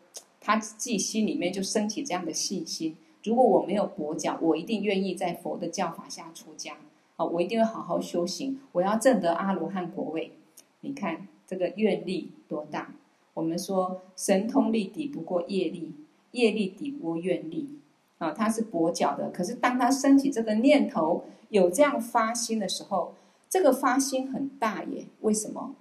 [0.47, 6.77] 他自己心里面就升起这样的信心：如果我没有跛脚，我一定愿意在佛的教法下出家。
[7.17, 10.31] 啊，我一定会好好修行，我要证得阿罗汉果位。
[10.79, 11.27] 你看。
[11.49, 12.93] 这个愿力多大？
[13.33, 15.93] 我们说神通力抵不过业力，
[16.31, 17.69] 业力抵不过愿力
[18.17, 18.33] 啊！
[18.33, 23.13] 他是跛脚的，可是当他升起这个念头，有这样发心的时候，
[23.47, 25.05] 这个发心很大耶。
[25.21, 25.73] 为什么？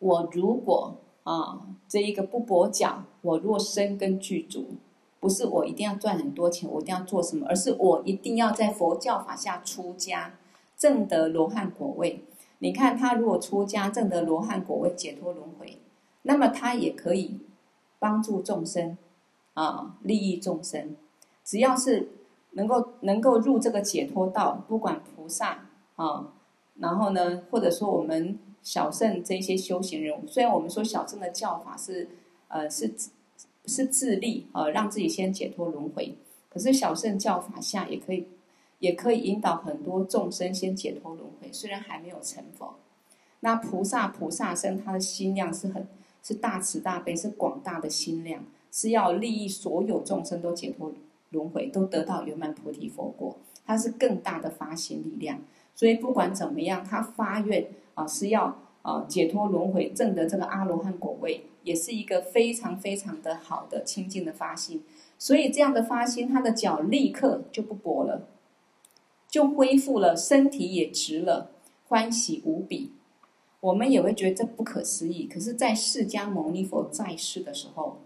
[0.00, 4.74] 我如果啊，这一个不跛脚，我若身根具足，
[5.20, 10.34] 不是我一定要赚很多钱，我一定要做什么，而是我一定要在佛教法下出家，
[10.76, 12.24] 证得罗汉果位。
[12.58, 15.78] 你看他如果出家证得罗汉果位解脱轮回，
[16.22, 17.38] 那么他也可以
[17.98, 18.98] 帮助众生
[19.54, 20.96] 啊，利益众生。
[21.42, 22.10] 只要是
[22.52, 26.28] 能够能够入这个解脱道，不管菩萨啊，
[26.78, 32.08] 然后呢，或者说我们小圣这些修行人，虽然我们说小圣的教法是
[32.48, 32.92] 呃是
[33.66, 36.14] 是自利呃，让自己先解脱轮回，
[36.48, 38.26] 可是小圣教法下也可以。
[38.80, 42.76] 也可以引导很多众生先解脱轮回，虽然还没有成佛。
[43.40, 45.86] 那菩萨菩萨身，他的心量是很
[46.22, 48.42] 是大慈大悲，是广大的心量，
[48.72, 50.90] 是要利益所有众生都解脱
[51.28, 53.36] 轮回，都得到圆满菩提佛果。
[53.66, 55.38] 他是更大的发心力量，
[55.74, 64.82] 所以不管怎么样，他发愿啊是要啊解脱轮回，证得这个阿罗汉果位，也是一个非常非常的好的清净的发心。
[65.18, 68.28] 所以这样的发心，他的脚立刻就不跛了。
[69.28, 71.52] 就恢复了，身体也直了，
[71.86, 72.90] 欢喜无比。
[73.60, 75.28] 我们也会觉得这不可思议。
[75.32, 77.98] 可是，在释迦牟尼佛在世的时候，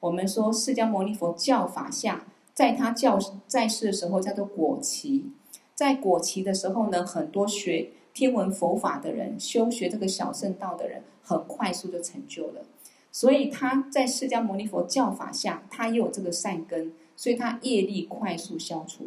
[0.00, 5.30] 我们说释迦牟尼佛教法下，在他教在世的时候叫做果期，
[5.74, 12.64] 在果期的时候呢，很多学听闻佛法的人，修学这个小圣道的人，很快速就成就了。
[13.12, 19.06] 所以他在释迦牟尼佛教法下，他也有这个善根，所以他业力快速消除，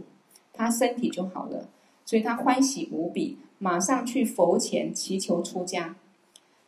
[0.54, 1.68] 他身体就好了，
[2.06, 5.98] 所以他欢喜无比，马上去佛前祈求出家，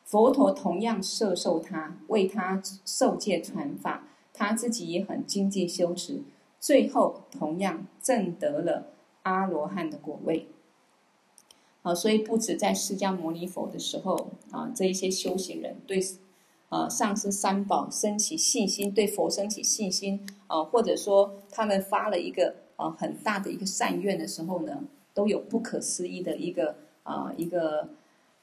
[0.03, 6.21] 佛陀同样摄受他，为他受戒传法，他自己也很精进修持，
[6.59, 8.87] 最后同样证得了
[9.21, 10.49] 阿罗汉的果位。
[11.83, 16.01] 啊，所以不止在释迦牟尼佛的时候啊，这一些修行人对。
[16.69, 27.89] 呃，上师三宝升起信心，对佛升起信心，啊，或者说他们发了一个呃很大的一个善愿的时候呢，都有不可思议的一个啊、一个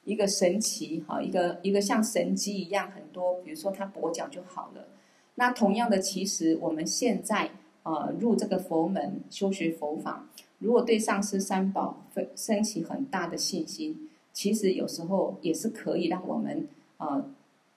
[0.05, 4.87] 一个神奇哈，一个一个像神迹一样很多，比如说他跛脚就好了。
[5.35, 7.51] 那同样的，其实我们现在
[7.83, 10.29] 啊入这个佛门修学佛法，
[10.61, 17.29] 如果对上师三宝升起很大的信心，其实有时候也是可以让我们呃。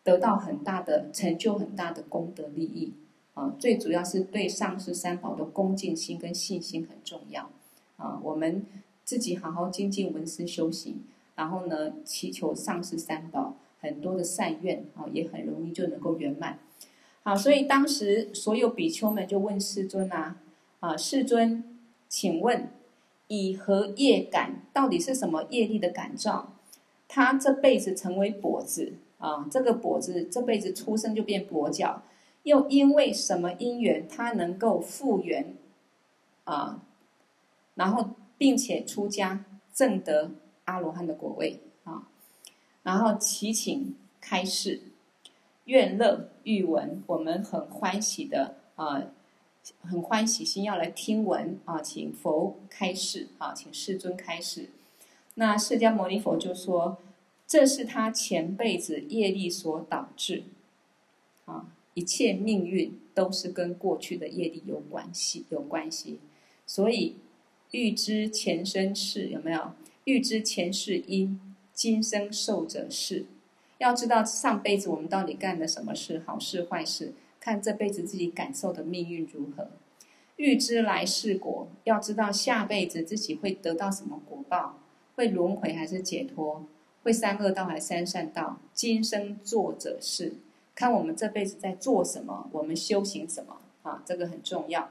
[0.05, 2.91] 得到很大的成就，很大的功德利益
[3.35, 3.55] 啊！
[3.57, 7.49] 最主要是对上师三宝的恭敬心跟信心很重要
[7.95, 8.19] 啊！
[8.21, 8.65] 我们
[9.05, 11.03] 自己好好精进闻思修行，
[11.35, 16.59] 然后呢，祈求上师三宝很多的善愿啊，也很容易就能够圆满。
[17.23, 20.35] 好，所以当时所有比丘们就问世尊啊
[20.81, 21.72] 啊，世尊，
[22.13, 22.69] 请问
[23.27, 24.61] 以何业感？
[24.71, 26.53] 到底是什么业力的感召？
[27.07, 28.93] 他这辈子成为跛子。
[29.17, 32.03] 啊，这个跛子这辈子出生就变跛脚，
[32.43, 35.55] 又因为什么因缘，他能够复原
[36.43, 36.83] 啊？
[37.73, 39.43] 然后并且出家
[39.73, 40.29] 证得
[40.65, 42.07] 阿罗汉的果位啊，
[42.83, 44.81] 然后祈请开示，
[45.65, 49.01] 愿乐欲闻，我们很欢喜的啊，
[49.81, 54.69] 很欢喜心要来听闻啊，请佛开示啊，请世尊开示。
[55.35, 56.97] 那释迦牟尼佛就说。
[57.45, 60.43] 这是他前辈子业力所导致，
[61.45, 66.19] 啊，一切命运都是跟过去的业力有关系，有关系。
[66.65, 67.17] 所以
[67.69, 69.73] 欲知前生事有没有？
[70.05, 71.39] 欲知前世因，
[71.73, 73.25] 今生受者是。
[73.77, 77.13] 要知道上辈子我们到底干了什么事，好事坏事，
[77.43, 79.67] 看这辈子自己感受的命运如何。
[80.37, 84.79] 预知来世果，要知道下辈子自己会得到什么果报，
[85.17, 86.65] 会轮回还是解脱。
[87.03, 88.59] 会三恶道还是三善道？
[88.73, 90.35] 今生做者是，
[90.73, 94.01] 看我们这辈子在做什么，我们修行什么啊？
[94.05, 94.89] 这个很重要。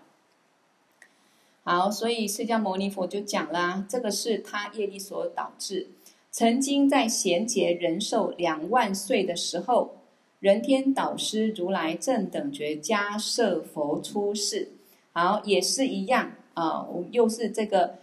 [1.65, 5.89] 好，所以释迦牟尼佛就讲啦，这个是他业力所导致。
[6.31, 10.02] 曾经在贤劫人寿两万岁的时候，
[10.43, 14.73] 人天导师如来正等觉迦叶佛出世。
[15.13, 17.95] 好，也是一样啊，我又是这个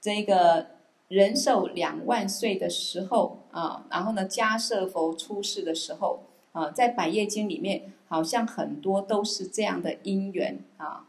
[0.00, 0.76] 这个。
[1.08, 11.06] 人寿两万岁的时候啊，然后呢，迦叶佛出世的时候啊，在百业经里面好像很多都是这样的因缘啊。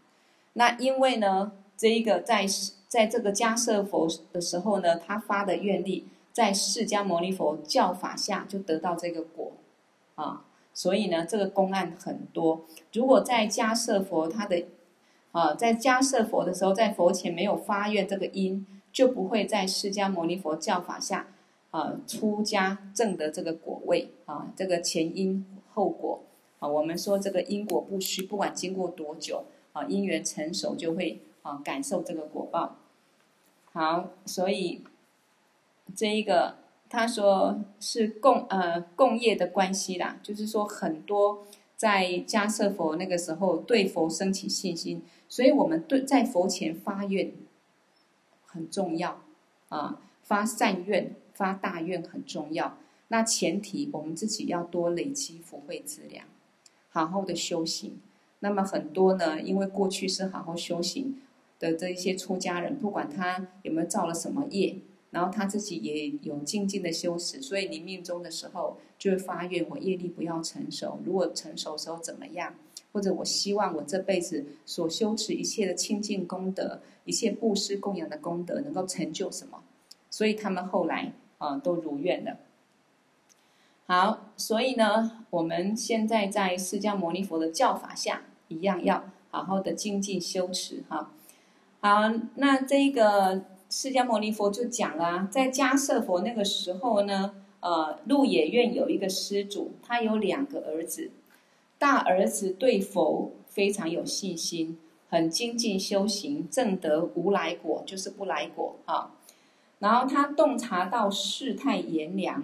[0.53, 2.45] 那因为呢，这一个在
[2.88, 9.53] 在这个迦叶佛的时候呢，他发的愿力，在释迦牟尼佛教法下就得到这个果
[10.13, 10.45] 啊，
[10.78, 12.61] 所以呢，这个公案很多。
[12.93, 14.65] 如果在迦叶佛他的
[15.32, 18.65] 啊，在迦叶佛的时候，在佛前没有发愿这个因。
[18.89, 21.28] 就不会在释迦牟尼佛教法下，
[21.69, 26.23] 啊，出家证得这个果位啊，这个前因后果
[26.57, 32.78] 啊，我们说这个因果不虚，不管经过多久啊，因缘成熟就会啊感受这个果报。
[33.71, 34.84] 好，所以
[35.95, 36.55] 这一个
[36.89, 47.31] 他说是共呃共业的关系啦，就是说很多在迦叶佛那个时候对佛生起信心，所以我们对在佛前发愿。
[48.49, 49.21] 很重要
[49.69, 50.01] 啊！
[50.23, 52.77] 发善愿、发大愿很重要。
[53.09, 56.25] 那前提我们自己要多累积福慧资粮，
[56.89, 57.99] 好好的修行。
[58.39, 61.21] 那么很多呢，因为过去是好好修行
[61.59, 64.77] 的这一些出家人，不管他有没有造了什么业，
[65.12, 72.53] 然后他自己也有静静的修持，所以临命终的时候就会发愿：我业力不要成熟，如果成熟的时候怎么样？
[72.93, 79.62] 或者我希望我这辈子所修持一切的清净功德，一切布施供养的功德能够成就什么？
[80.10, 82.38] 所以他们后来啊、都如愿了。
[83.86, 91.14] 好，所以呢，我们现在在释迦牟尼佛的教法下，一样要好好的精进修持哈。
[91.80, 101.11] 好，那这个释迦牟尼佛就讲了，在迦叶佛那个时候呢，呃，鹿野苑有一个施主，他有两个儿子。
[101.78, 109.11] 大儿子对佛非常有信心，很精进修行，证得无来果，就是不来果啊。
[109.80, 112.43] 然后他洞察到世态炎凉，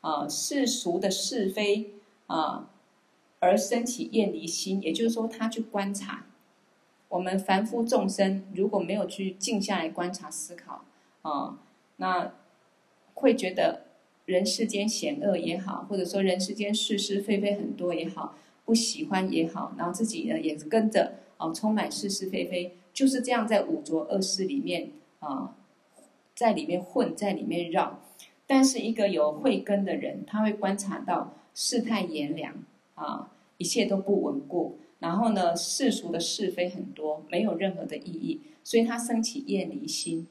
[0.00, 1.94] 啊，世俗的是非
[2.28, 2.68] 啊，
[3.40, 6.26] 而生起厌离心，也就是说，他去观察
[7.12, 10.82] 我们凡夫众生，如果没有去静下来观察思考
[11.20, 11.58] 啊，
[11.96, 12.32] 那
[13.12, 13.82] 会觉得
[14.24, 18.34] 人世间险恶也好，或者说人世间是是非非很多也好，
[18.64, 25.54] 不喜欢也好，然后自己呢也跟着啊充满是是非非，就是这样在五浊恶世里面啊，
[26.34, 28.00] 在里面混，在里面绕。
[28.46, 32.54] 但是一个有慧根的人，他会观察到世态炎凉。
[32.94, 40.28] 啊，一切都不稳固，然后呢，世俗的是非很多，没有任何的意义，所以他升起厌离心，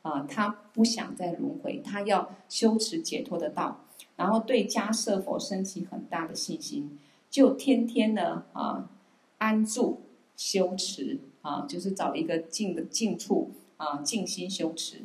[0.00, 3.84] 啊，他不想再轮回，他要修持解脱的道，
[4.16, 6.98] 然后对迦叶佛升起很大的信心，
[7.28, 8.88] 就天天呢啊
[9.36, 10.00] 安住
[10.36, 15.02] 修持啊，就是找一个静的静处啊，静心修持，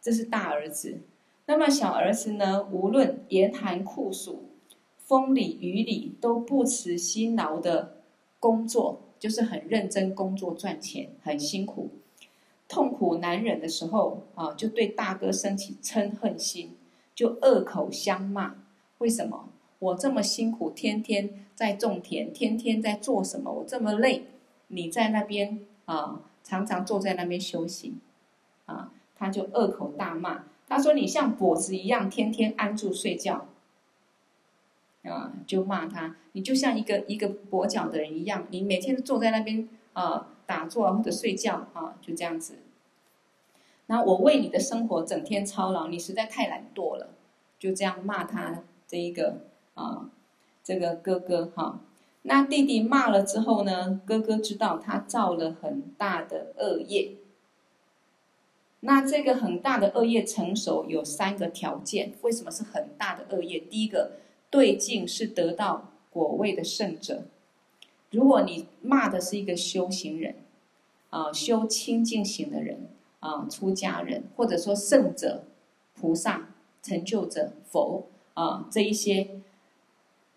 [0.00, 1.00] 这是大儿子。
[1.44, 4.44] 那么小儿子呢，无论严寒酷暑。
[4.98, 7.95] 风里雨里都不辞辛劳的
[8.38, 11.90] 工作，就是很认真工作赚钱，很辛苦。
[12.68, 16.76] 痛苦难忍的时候啊，就对大哥升起嗔恨心，
[17.14, 18.56] 就恶口相骂。
[18.98, 23.52] 为什么我这么辛苦，天天在种田，天天在做什么？
[23.52, 24.24] 我这么累，
[24.68, 27.94] 你在那边啊，常常坐在那边休息
[28.64, 30.44] 啊，他就恶口大骂。
[30.68, 33.46] 他说：“你像跛子一样，天天安住睡觉。”
[35.06, 42.56] 啊，就骂他，你就像一个一个跛脚的人一样，你每天都坐在那边啊打坐或者睡觉啊，就这样子。
[43.86, 47.10] 那我为你的生活整天操劳，你实在太懒惰了，
[47.58, 49.42] 就这样骂他这一个
[49.74, 50.10] 啊
[50.64, 51.80] 这个哥哥哈、
[52.22, 57.12] 那弟弟骂了之后呢，哥哥知道他造了很大的恶业。
[58.80, 63.60] 那这个很大的恶业成熟有三个条件，为什么是很大的恶业？
[63.60, 64.12] 第一个。
[64.50, 67.24] 对境是得到果位的圣者。
[68.10, 70.36] 如果你骂的是一个修行人，
[71.10, 72.88] 啊，修清净行的人，
[73.20, 75.44] 啊，出家人，或者说圣者、
[75.94, 76.48] 菩萨、
[76.82, 79.28] 成就者、佛，啊，这一些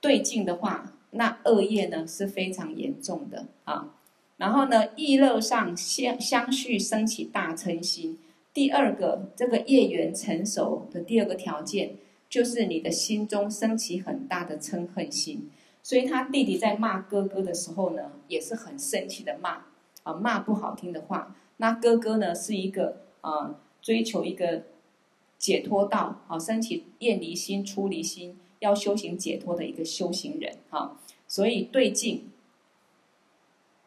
[0.01, 3.95] 对境的话，那恶业呢是非常严重的啊。
[4.37, 8.17] 然后呢，意乐上相相续升起大嗔心。
[8.53, 11.95] 第二个，这个业缘成熟的第二个条件。
[12.29, 15.49] 就是你的心中升起很大的嗔恨心，
[15.81, 19.65] 所以他弟弟在骂哥哥的时候呢，也是很生气的骂，
[20.03, 21.35] 啊，骂不好听的话。
[21.57, 24.63] 那哥哥呢，是一个啊，追求一个
[25.39, 32.29] 解脱道，啊，升起厌离心、出离心，要修行解脱的一个修行人，啊，所以对境，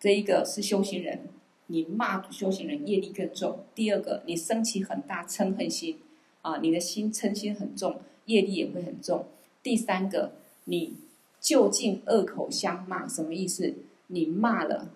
[0.00, 1.28] 这一个是修行人，
[1.68, 3.60] 你骂修行人业力更重。
[3.74, 6.00] 第二个，你升起很大嗔恨心，
[6.42, 8.00] 啊，你的心嗔心很重。
[8.26, 9.26] 业力也会很重。
[9.62, 10.32] 第三个，
[10.64, 10.96] 你
[11.40, 13.74] 就近恶口相骂，什么意思？
[14.08, 14.88] 你骂了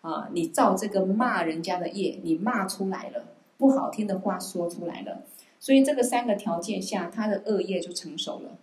[0.00, 3.24] 啊，你照这个骂人家的业，你骂出来了，
[3.58, 5.22] 不好听的话说出来了，
[5.60, 8.58] 所以这个三个条件下，他的恶业就成熟了。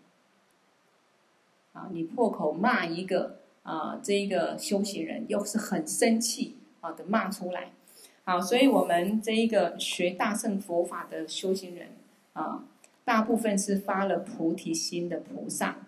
[1.74, 7.72] 啊，你破口骂一个啊，这一个修行人，又是很生气啊的骂出来。
[8.24, 11.90] 好，所以我们这一个学大乘佛法的修行人
[12.34, 12.64] 啊。
[13.10, 15.88] 大部分是发了菩提心的菩萨，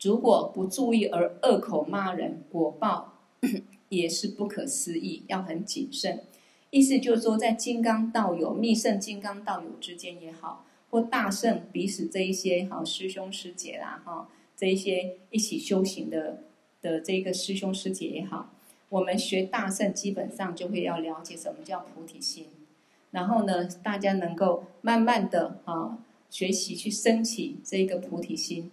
[0.00, 3.20] 如果不注意而恶口骂人，果报
[3.88, 6.24] 也是不可思议，要很谨慎。
[6.70, 16.42] 意思就是说，在金刚道友、密圣金刚道友之间也好，或大圣彼此这一些好师兄师姐啦，哈，这一些一起修行的
[16.82, 18.52] 的这个师兄师姐也好，
[18.88, 22.46] 我们学大圣基本上就会要了解什么叫菩提心。
[23.10, 25.98] 然后呢，大家能够慢慢的啊
[26.28, 28.70] 学习去升起这一个菩提心，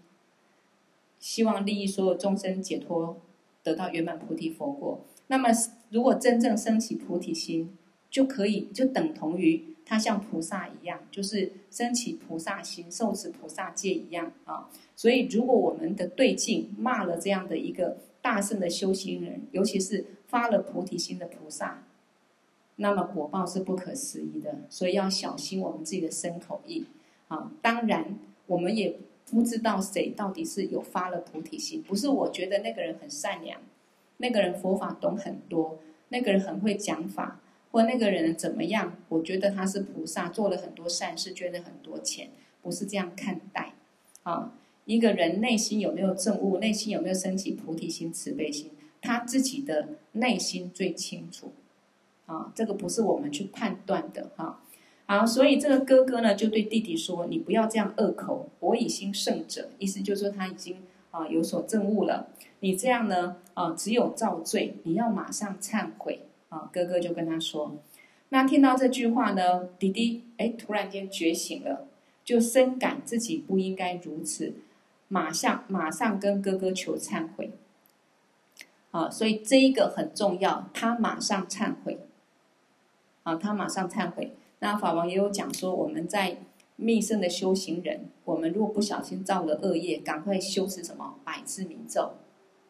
[1.19, 3.19] 希望利益所有众生解脱，
[3.63, 5.03] 得到圆满菩提佛果。
[5.27, 5.49] 那么，
[5.89, 7.75] 如果真正升起菩提心，
[8.09, 14.69] 就可以就等同于他像菩萨一样，就是升起菩萨心，受持菩萨戒一样啊。
[14.95, 21.86] 所以，如果我们的对境骂了这样的一个大圣的修行人，尤其是发了菩提心的菩萨。
[22.77, 26.85] 那么果报是不可思议的，所以要小心我们自己的身口意
[27.27, 27.51] 啊。
[27.61, 28.97] 当然，我们也
[29.29, 33.59] 不知道谁到底是有发了菩提心，不是我觉得那个人很善良，
[34.17, 37.39] 那个人佛法懂很多，那个人很会讲法，
[37.71, 42.29] 或那个人怎么样，我觉得他是菩萨，做了很多善事，捐了很多钱，
[42.61, 43.73] 不是这样看待
[44.23, 44.53] 啊。
[44.85, 48.71] 一个人内心有没有正悟，内心有没有升起菩提心、慈悲心，
[49.01, 51.51] 他自己的内心最清楚。
[52.27, 54.61] 啊，这个不是我们去判断的哈。
[55.07, 62.27] 好，所以这个哥哥呢，就对弟弟说：“你不要这样恶口，我已心胜者。”意思就是说他已经啊有所证悟了。
[62.59, 66.69] 你这样呢啊，只有造罪，你要马上忏悔啊。
[66.73, 67.77] 哥哥就跟他说，
[68.29, 71.87] 那听到这句话呢，弟弟哎突然间觉醒了，
[72.25, 74.55] 就深感自己不应该如此，
[75.07, 77.51] 马上马上跟哥哥求忏悔。
[78.91, 81.99] 啊，所以这一个很重要，他马上忏悔。
[83.27, 84.31] 啊，他马上忏悔。
[84.59, 86.37] 那法王也有讲说，我们在
[86.77, 92.11] 密圣的修行人，我们如果不小心造了恶业，赶快修持什么百字明咒，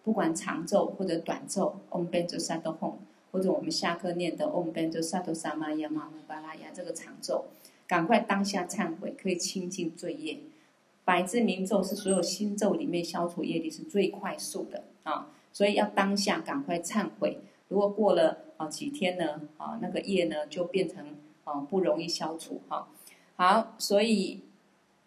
[0.03, 2.93] 不管长咒或者短咒，Om Benzo Sato Hon，
[3.31, 7.45] 或者我们下课念的 Om Benzo Sato Samaya Mamu Balaya 这个长咒，
[7.85, 10.39] 赶快当下忏悔，可以清净罪业。
[11.05, 17.37] 百字明咒是所有心咒里面消除业力是最快速的啊，所以要当下赶快忏悔。
[17.67, 22.87] 如果过了啊几天呢啊那个业呢就变成啊不容易消除哈，
[23.35, 24.41] 好，所以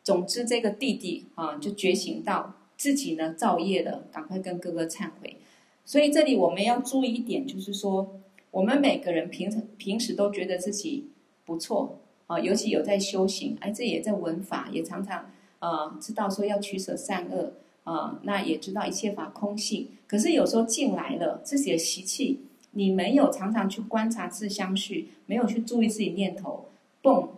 [0.02, 5.36] 总之这个弟弟啊就觉醒到自己呢造业了，赶快跟哥哥忏悔。
[5.84, 8.20] 所以这里我们要注意一点，就是说
[8.50, 11.08] 我们每个人平常平时都觉得自己
[11.44, 22.40] 不错啊，尤其有在修行，哎，这也在闻法，也常常啊知道说要取舍善恶啊，那也知道一切法空性，可是有时候进来了自己的习气。
[22.72, 26.68] 你没有常常去观察自相续，没有去注意自己念头，
[27.02, 27.28] 蹦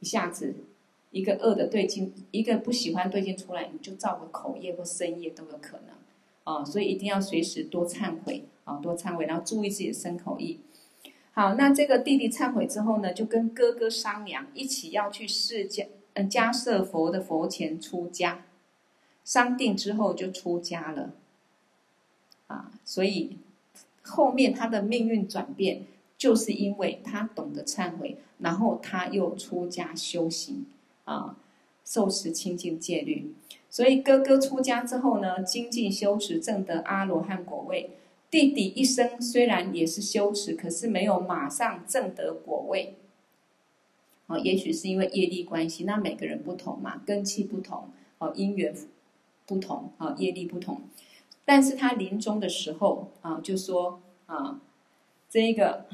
[0.00, 0.54] 一下子，
[1.10, 5.96] 一个恶的对境，一个不喜欢对境出来，你就造个口业或身业都有可能
[6.44, 6.62] 啊！
[6.62, 10.60] 所以一定要随时多忏悔啊，多忏悔，然后注意自己的身口意。
[11.32, 18.44] 好，那这个弟弟忏悔之后呢，就跟哥哥商量，一起要去释迦嗯迦舍佛的佛前出家，
[19.24, 21.14] 商定之后就出家了
[22.48, 23.38] 啊，所以。
[24.02, 25.82] 后面他的命运转变，
[26.18, 30.66] 就是因为他懂得忏悔，然后他又出家修行，
[31.04, 31.36] 啊，
[31.84, 33.32] 受持清净戒律。
[33.70, 37.90] 所以哥哥出家之后呢，精进修持，证得阿罗汉果位。
[38.30, 42.94] 弟弟一生虽然也是修持，可是没有马上证得果位。
[44.26, 48.74] 啊，也许是因为业力关系，那每个人不同嘛，根气不同，哦，因缘
[49.46, 50.80] 不同，啊，业力不同。
[51.44, 54.60] 但是他临终的时候啊，就说啊，
[55.28, 55.86] 这个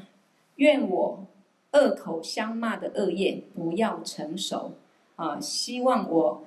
[0.55, 1.25] 愿我
[1.73, 4.73] 恶口相骂的恶业不要成熟
[5.15, 6.45] 啊，希望我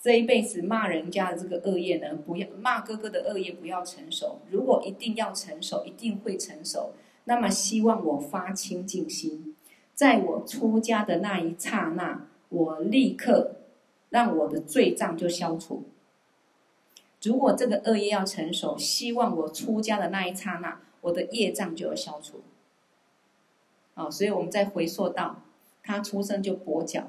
[0.00, 4.38] 这一辈子骂人家的这个恶业呢，不要骂哥哥的恶业不要成熟。
[4.50, 6.92] 如果一定要成熟，一定会成熟。
[7.24, 9.56] 那么希望我发清净心，
[9.94, 13.56] 在我出家的那一刹那，我立刻
[14.10, 15.82] 让我的罪障就消除。
[17.26, 22.40] 如果这个恶业要成熟，希望我出家的那一刹那，我的业障就要消除。
[23.94, 25.42] 啊，所以我们再回溯到
[25.82, 27.08] 他出生就跛脚，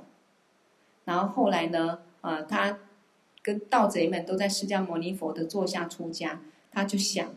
[1.05, 2.80] 然后后来呢，啊，他
[3.41, 6.41] 跟盗贼们都在释迦牟尼佛的座下出家，
[6.72, 7.36] 他就想，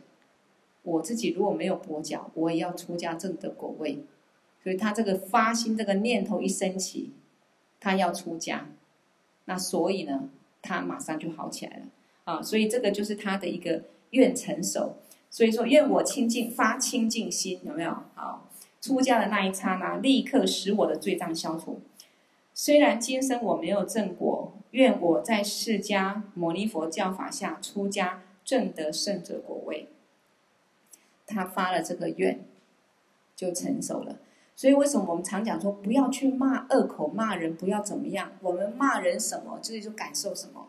[0.83, 4.05] 我自己如果没有跛脚，我也要出家证得果位。
[4.63, 7.13] 所以他这个发心这个念头一升起，
[7.81, 8.69] 他要出家，
[9.47, 10.29] 那所以呢，
[10.63, 11.83] 他马上就好起来了。
[12.31, 17.91] 啊，所以这个就是他的一个愿成熟，所以说愿我清净发清净心，有没有？
[18.15, 18.49] 好，
[18.81, 21.81] 出家的那一刹那，立刻使我的罪障消除。
[22.55, 29.89] 虽然今生我没有正果，愿我在释迦牟尼佛教法下出家，证得圣者果位。
[31.27, 32.45] 他发了这个愿，
[33.35, 34.19] 就成熟了。
[34.55, 38.33] 所以为什么我们常讲说，不要去骂恶口骂人，不要怎么样？
[38.41, 40.69] 我们骂人什么，自己就感受什么。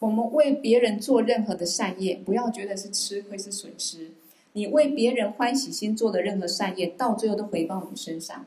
[0.00, 4.12] 我们为别人做任何的善业，不要觉得是吃亏是损失。
[4.52, 8.46] 你为别人欢喜心做的任何善业，到最后都回报你身上。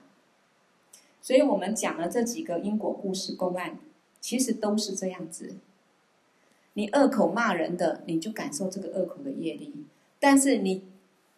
[1.21, 3.77] 所以我们讲了这几个因果故事公案，
[4.19, 5.55] 其实都是这样子。
[6.73, 9.71] 你恶口骂人的，你就感受这个恶口的业力；
[10.19, 10.83] 但是你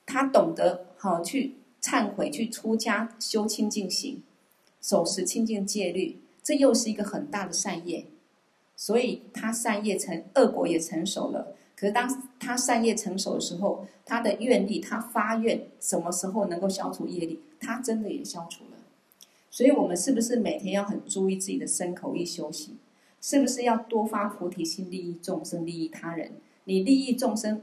[0.06, 4.22] 他懂得好去忏悔，去出家修清净行，
[4.80, 8.06] 守持清净戒律，这又是一个很大的善业。
[8.76, 11.56] 所以他善业成，恶果也成熟了。
[11.76, 17.42] 可是当他善业成熟的时候，他的愿力，他发愿，什么时候能够消除业力？
[17.60, 18.72] 他真的也消除了。
[19.50, 22.78] 所以我们是不是每天要很注意自己的身口意修行？
[23.22, 26.32] 是不是要多发菩提心，利益众生，利益他人？
[26.66, 27.62] 你利益众生，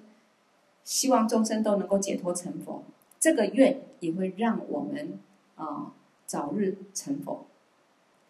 [0.85, 2.83] 希望众生都能够解脱成佛，
[3.19, 5.19] 这个愿也会让我们
[5.57, 5.93] 啊、
[6.25, 7.47] 早日成佛，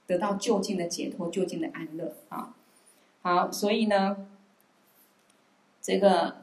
[0.07, 2.57] 得到就近的解脱，就近的安乐啊。
[3.23, 4.29] 好，所以呢，
[5.83, 6.37] 这个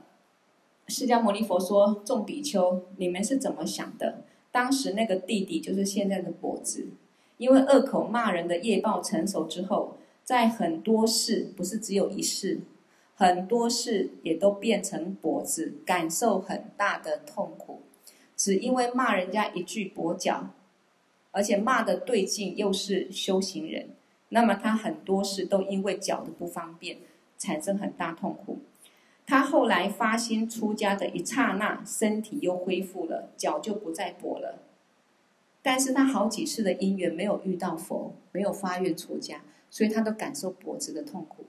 [0.88, 4.24] 释迦牟尼佛说：“众比丘，你们是怎么想的？
[4.52, 6.88] 当时那个弟弟就是现在的跛子，
[7.38, 12.62] 因为恶口骂人的业报成熟之后，在很多事，不是只有一世，
[13.16, 17.82] 很多事也都变成跛子，感受很大的痛苦，
[18.36, 20.50] 只因为骂人家一句跛脚，
[21.32, 23.90] 而且骂的对劲又是修行人，
[24.30, 26.98] 那么他很多事都因为脚的不方便，
[27.38, 28.60] 产生很大痛苦。
[29.26, 34.60] 他后来发心出家的一刹那，身体又恢复了，脚就不再跛了。
[35.62, 41.46] 但是他好几次的因缘没有遇到佛，没有发愿出家，所以他都感受脖子的痛苦。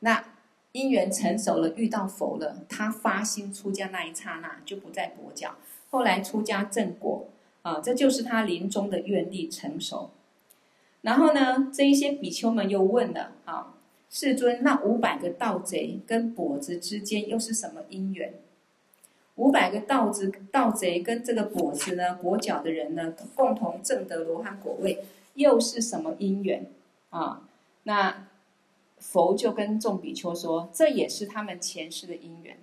[0.00, 0.24] 那
[0.72, 5.56] 因缘成熟了，遇到佛了，他发心出家那一刹那就不再跛脚。
[5.90, 7.28] 后来出家正果
[7.62, 10.10] 啊，这就是他临终的愿力成熟。
[11.02, 13.74] 然后呢，这一些比丘们又问了啊，
[14.10, 18.34] 世尊，那五百个盗贼跟跛子之间又是什么因缘？
[19.36, 26.66] 五百个盗子盗贼跟这个跛子呢，跛脚的人呢，共同证得罗汉果位，又是什么因缘
[27.10, 27.48] 啊？
[27.84, 28.26] 那。
[29.00, 32.58] 佛就跟众比丘说：“这也是他们前世的因缘。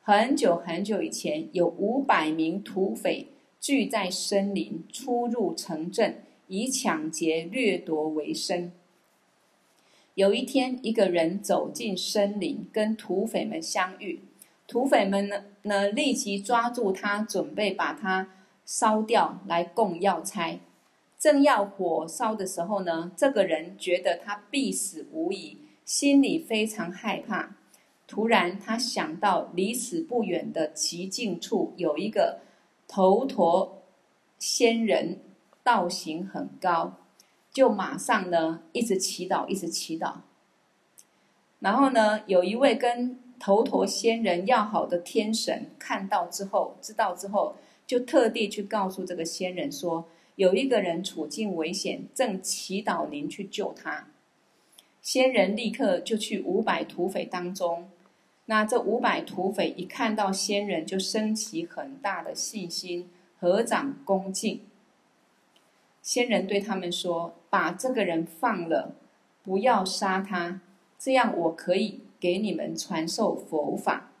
[0.00, 3.26] 很久很久以前，有五百名土匪
[3.60, 8.72] 聚在森林，出入城镇，以抢劫掠夺为生。
[10.14, 14.20] 有一天，一个人走进森林，跟土匪们相遇，
[14.66, 18.28] 土匪们呢呢立即抓住他，准备把他
[18.64, 20.60] 烧掉来供药差。”
[21.18, 27.56] 正要火烧的时候呢，这个人觉得他必死无疑，心里非常害怕。
[28.06, 32.40] 突然，他想到离此不远的寂静处有一个
[32.86, 33.82] 头陀
[34.38, 35.20] 仙人，
[35.64, 36.92] 道行很高，
[37.52, 40.18] 就马上呢一直祈祷，一直祈祷。
[41.58, 50.06] 然后呢，有一位跟头陀仙人要好的天神看到之后，知道之后，就特地去告诉这个仙人说。
[50.36, 54.08] 有一个人处境危险，正祈祷您去救他。
[55.00, 57.88] 仙人立刻就去五百土匪当中。
[58.46, 63.08] 那这五百土匪一看到仙人，就升起很大的信心，
[63.38, 64.62] 合掌恭敬。
[66.04, 68.94] 仙人对他们说：“把这个人放了，
[69.42, 70.60] 不要杀他，
[70.96, 74.12] 这样我可以给你们传授佛法。”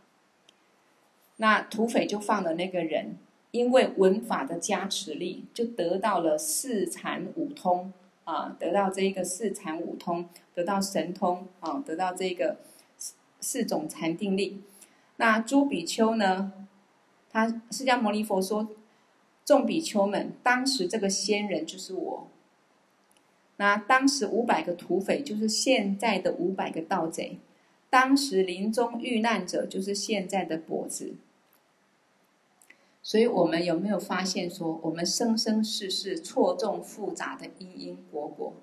[1.38, 3.18] 那土匪就放了那个人。
[3.50, 7.92] 因为文法的加持力，就得到了四禅五通
[8.24, 12.56] 啊，得到这一个四禅五通，得到神通啊，得到这个
[12.98, 14.60] 四四种禅定力。
[15.18, 16.52] 那朱比丘呢？
[17.30, 18.66] 他释迦牟尼佛说
[19.44, 22.28] ：“众比丘们，当时这个仙人就是我。
[23.56, 27.38] 那当时五百个土匪就是现在的五百个盗贼，
[27.88, 31.14] 当时临终遇难者就是现在的跛子。”
[33.06, 38.54] 所以我们有没有发现说，我们生生世世错综复杂的因因果果，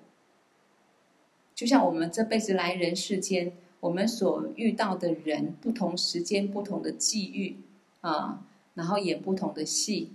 [1.54, 7.56] 就像我们这辈子来人世间，我们所遇到的人，不同时间、不同的际遇
[8.00, 10.10] 啊，然后演不同的戏，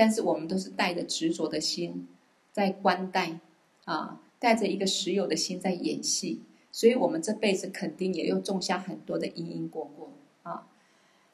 [0.00, 2.08] 但是我们都是带着执着的心
[2.52, 3.38] 在观待
[3.84, 6.40] 啊，带着一个实有的心在演戏，
[6.72, 10.10] 所以我们这辈子肯定也又种下很多的因因果果
[10.42, 10.66] 啊。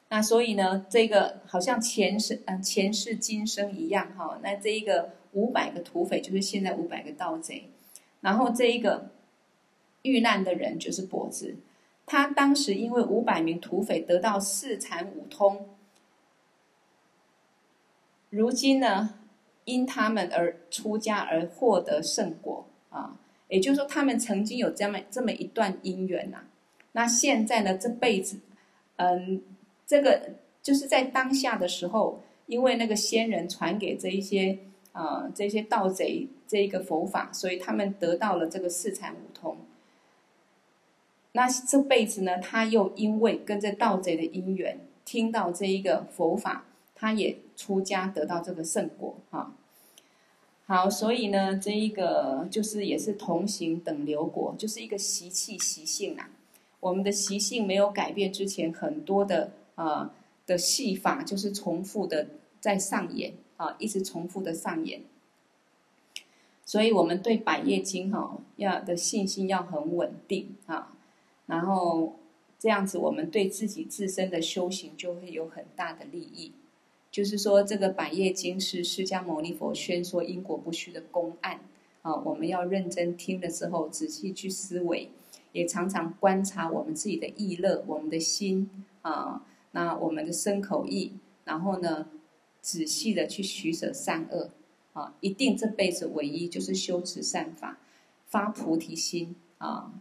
[0.09, 4.37] 那所以呢，这个好像前世嗯前世今生一样哈。
[4.43, 7.69] 那这一个五百个土匪就是现在五百个盗贼，
[8.19, 9.11] 然后这一个
[10.01, 11.55] 遇难的人就是跛子，
[12.05, 15.69] 他当时因为五百名土匪得到四禅五通，
[18.29, 19.15] 如今呢
[19.65, 23.17] 因他们而出家而获得圣果啊，
[23.47, 26.45] 也就是说他们曾经有这么这么一段因缘呐、啊。
[26.91, 28.39] 那现在呢这辈子
[28.97, 29.41] 嗯。
[29.89, 34.59] 这个就是在当下的时候，因为那个仙人传给这一些
[34.91, 39.55] 啊、这些盗贼这一个佛法，所以他们得到了这个四禅五通。
[41.31, 46.65] 那这辈子呢，他又因为跟着盗贼的因缘，听到这一个佛法，
[46.97, 49.53] 他也出家得到这个圣果哈。
[50.65, 56.29] 好，所以呢，这一个就是也是同行等流果，就是一个习气习性啊。
[56.81, 59.51] 我们的习性没有改变之前，很多的。
[59.75, 60.09] 呃
[60.47, 62.29] 的戏法就是重复的
[62.61, 65.01] 在上演啊，一直重复的上演。
[66.65, 70.93] 所以，我们对百业经哈要的信心要很稳定啊，
[71.47, 72.15] 然后
[72.57, 76.53] 这样子，我们对自己自身的修行就会有很大的利益。
[77.17, 81.61] 就是说，这个百业经是释迦牟尼佛宣说因果不虚的公案
[82.03, 85.09] 啊，我们要认真听了之后，仔细去思维，
[85.51, 88.69] 也常常观察我们自己的意乐，我们的心
[89.01, 89.43] 啊。
[89.71, 91.13] 那我们的身口意，
[91.43, 92.07] 然后呢，
[92.61, 94.51] 仔细的去取舍善恶，
[94.93, 97.79] 啊，一定这辈子唯一就是修持善法，
[98.27, 99.91] 发菩提心啊，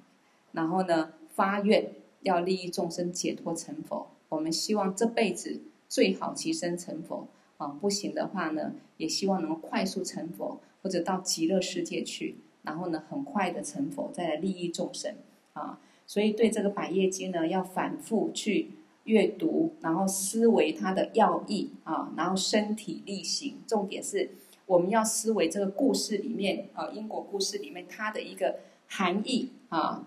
[0.53, 4.11] 然后呢发愿要利益众生，解脱成佛。
[4.29, 7.27] 我们希望这辈子最好即生成佛
[7.59, 15.15] 啊，不行的话呢，也希望能够快速成佛，或者到极乐世界去，然后呢很快的成佛，再来利益众生
[15.55, 15.79] 啊。
[16.07, 18.71] 所以对这个百业经呢，要反复去
[19.05, 23.57] 阅读，然后思维它的要义啊，然后身体力行。
[23.67, 24.31] 重点是
[24.67, 30.07] 我们要思维这个故事里面啊，因果故事里面它的一个含义啊，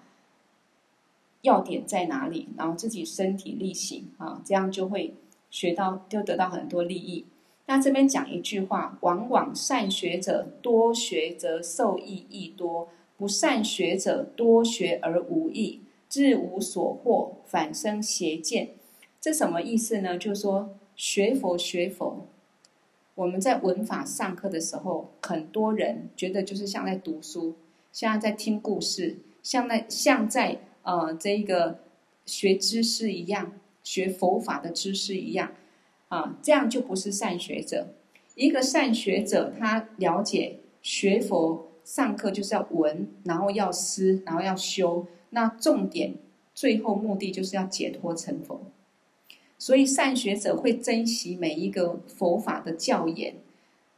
[1.42, 2.48] 要点在哪里？
[2.58, 5.14] 然后自己身体力行啊，这样就会
[5.50, 7.26] 学到，就得到很多利益。
[7.66, 15.82] 那这边讲一句话：往往善学者多学则受益亦多，不善学者多学而无益。
[16.08, 18.70] 自无所获，反生邪见。
[19.22, 20.18] 这什么意思呢？
[20.18, 22.26] 就是说学佛学佛，
[23.14, 27.54] 我们在文法上课的时候，很多人觉得就是像在读书，
[27.94, 31.78] 像在听故事，像在像在呃这一个
[32.26, 33.54] 学知识一样，
[33.84, 35.52] 学佛法的知识一样
[36.10, 37.88] 啊，这样就不是善学者。
[38.36, 45.06] 一个善学者，他了解学佛上课就是要闻，然后要思，然后要修。
[45.32, 46.16] 那重点，
[46.56, 48.62] 最后目的就是要解脱成佛，
[49.58, 53.36] 所以善学者会珍惜每一个佛法的教言，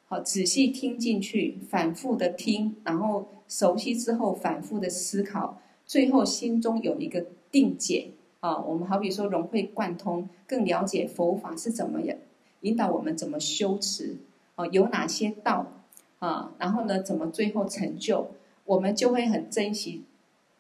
[0.08, 8.10] 好仔细听进去，反复的听，然后熟悉之后反复的思考，最后心中有一个定解
[8.42, 8.60] 啊。
[8.60, 12.18] 我们好比说融会贯通，更了解佛法是怎么样
[12.62, 14.18] 引导我们怎么修持
[14.56, 15.72] 啊，有哪些道
[16.20, 18.28] 啊，然后呢，怎么最后成就，
[18.66, 20.04] 我们就会很珍惜。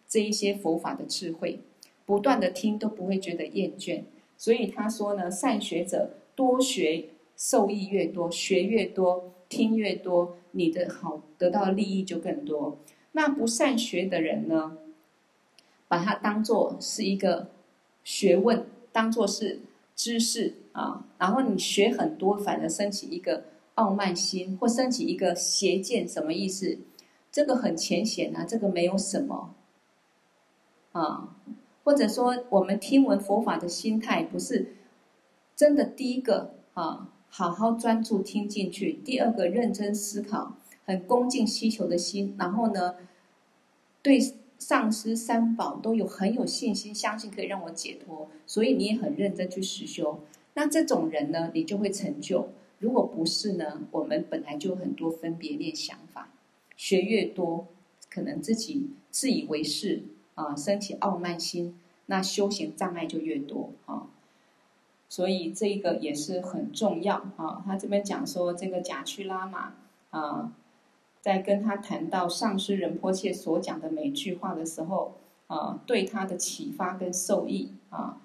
[0.08, 1.60] 这一些佛法的智慧，
[2.06, 4.02] 不断的听都不会觉得厌倦，
[4.36, 7.06] 所以他说呢，善学者多学，
[7.38, 12.78] 受益越多，学越多，听越多，你的好得到的利益就更多。
[13.14, 14.78] 那不善学的人呢，
[15.88, 17.48] 把它当做是一个
[18.04, 19.60] 学问，当做是
[19.95, 23.45] 知识啊，然后你学很多，反而升起一个
[23.76, 26.80] 傲慢心，或升起一个邪见，什么意思？
[27.32, 29.54] 这个很浅显啊，这个没有什么。
[30.91, 31.36] 啊，
[31.84, 34.76] 或者说我们听闻佛法的心态不是
[35.56, 35.86] 真的。
[35.86, 42.36] 第一个啊，好好专注听进去；第二个，认真思考，很恭敬需求的心。
[42.38, 42.95] 然后呢，
[44.02, 44.20] 对
[44.62, 50.20] 上师三宝都有很有信心，相信可以让我解脱，所以你也很认真去实修。
[50.53, 52.49] 那这种人呢，你就会成就。
[52.78, 56.30] 如果不是呢，我们本来就很多分别念想法，
[56.78, 57.66] 学越多，
[58.12, 60.03] 可能自己自以为是。
[60.34, 64.07] 啊，升起傲慢心，那修行障碍就越多啊。
[65.09, 67.62] 所以这个也是很重要啊。
[67.66, 69.74] 他这边讲说，这个贾屈拉玛
[70.09, 70.53] 啊，
[71.22, 75.16] 在跟他谈到上师仁波切所讲的每句话的时候
[75.48, 78.18] 啊，对他的启发跟受益啊。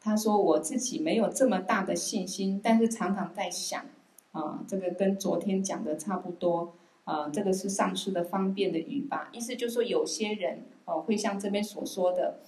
[0.00, 3.84] 他说：“我自己没有这么大的信心，但是常常在想
[4.32, 6.72] 啊，这个跟昨天讲的差不多。”
[7.04, 9.28] 啊，这个是上师的方便的语吧？
[9.32, 12.38] 意思就是说，有些人哦，会像这边所说的，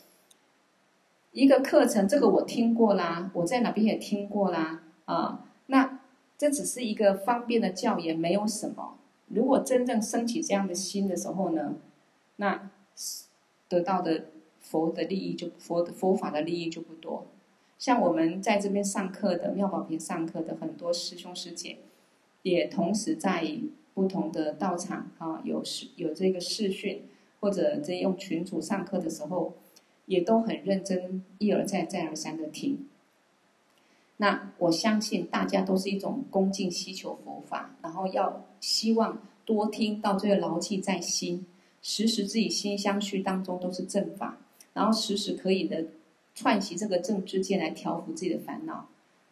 [1.33, 5.45] 一个课程，这个我听过啦，我在哪边也听过啦，啊，
[6.37, 8.99] 这只是一个方便的教言，没有什么。
[9.29, 11.77] 如果真正升起这样的心的时候呢，
[12.37, 12.71] 那
[13.69, 14.27] 得到的
[14.61, 17.27] 佛的利益就佛的佛法的利益就不多。
[17.79, 21.79] 像我们在这边上课的妙宝瓶上课的很多师兄师姐，
[22.43, 23.59] 也同时在。
[23.95, 27.05] 不同的道场啊，有视有这个视讯，
[27.39, 29.55] 或者在用群组上课的时候，
[30.07, 32.89] 也都很认真，一而再再而三的听。
[34.17, 41.45] 那我相信大家都是一种恭敬希求佛法，然后要希望多听到这个牢记在心，
[41.83, 44.39] 时时自己心相续当中都是正法，
[44.73, 45.85] 然后时时可以的
[46.35, 48.89] 串习这个正知见来调伏自己的烦恼。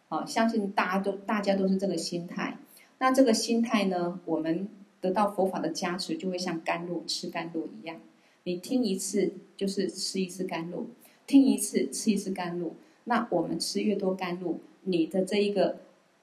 [0.09, 2.59] 啊，相信大家都大家都是这个心态。
[2.99, 4.68] 那这个心态呢，我们
[5.01, 7.99] 得到佛法的加持，就会像甘露吃甘露一样。
[8.45, 10.91] 你听一次就是吃一次甘露，
[11.26, 12.74] 听一次吃一次甘露。
[13.05, 15.78] 那我们吃越多甘露，你的这一个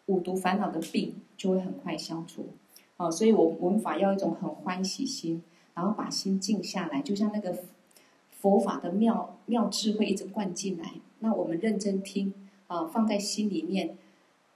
[0.06, 2.48] 五毒烦恼的病就会很快消除。
[2.98, 5.42] 哦，所以我们法要一种很欢喜心，
[5.74, 7.58] 然后把心静下来，就像那个
[8.32, 10.94] 佛法的妙妙智慧一直灌进来。
[11.20, 12.34] 那我们认真听
[12.68, 13.98] 啊，放在心里面。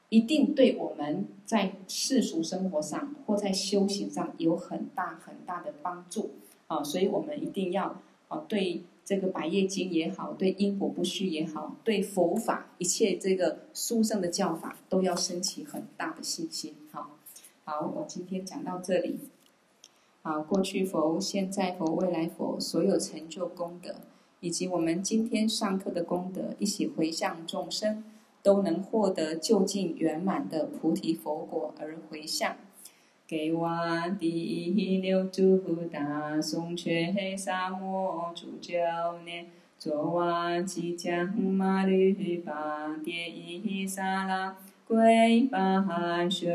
[0.09, 6.29] 一定对我们在世俗生活上或在修行上有很大很大的帮助
[6.67, 6.83] 啊！
[6.83, 7.95] 所以我们一定要
[8.27, 16.73] 啊，对这个百业经也好，对因果不虚也好，对佛法一切这个殊胜的教法，都要升起很大的信心。
[16.91, 17.17] 好，
[17.65, 19.19] 好，我今天讲到这里。
[20.21, 23.95] 啊，过去佛、现在佛、未来佛所有成就功德，
[24.39, 28.05] 以及我们今天上课的功德，一起回向众生，
[28.41, 32.55] 都能获得就近圆满的菩提佛果而回向。
[33.25, 33.69] 给我
[34.19, 35.57] 第一六祖
[35.91, 39.45] 大颂却萨摩主教念，
[39.79, 46.49] 作瓦吉将马律巴迭伊萨拉归巴修。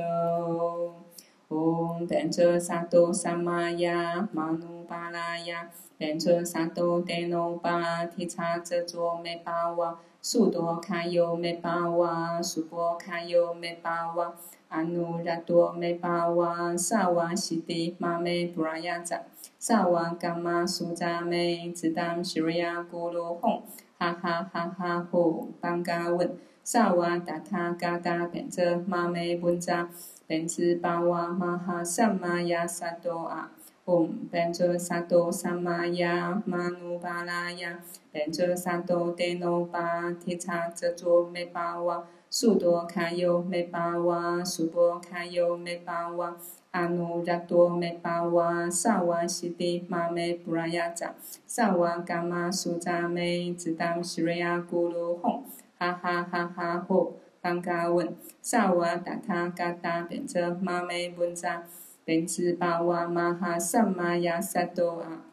[1.49, 14.35] 唵，班卓萨埵萨玛雅玛努巴拉雅，班卓萨埵德耨巴提叉遮卓美巴哇，苏多卡尤美巴哇，苏波卡尤美巴哇。
[14.69, 19.23] 阿努拉多美巴哇，萨瓦西迪玛美布拉雅扎，
[19.59, 23.63] 萨瓦伽玛苏扎美，只当西瑞亚咕噜吽，
[23.99, 29.89] 哈哈哈哈吽，班嘎文，萨瓦达他嘎达变则玛美本扎，
[30.27, 33.51] 变兹巴哇玛哈萨玛雅萨多阿，
[33.87, 37.81] 吽，变则萨多萨玛雅玛努巴拉雅，
[38.13, 42.05] 变则萨多德耨巴提叉遮卓美巴哇。
[42.31, 46.37] 苏多卡尤美巴哇，苏波卡尤美巴哇，
[46.73, 51.15] 阿努拉多美巴哇，萨瓦西迪玛美布拉雅扎，
[51.47, 55.41] 萨瓦伽玛苏扎美，只当西瑞亚咕噜吽，
[55.79, 61.63] 哈哈哈哈吽，班嘎文，萨瓦达他嘎达变则玛美本扎，
[62.05, 65.28] 变兹巴哇玛哈萨玛雅萨多阿。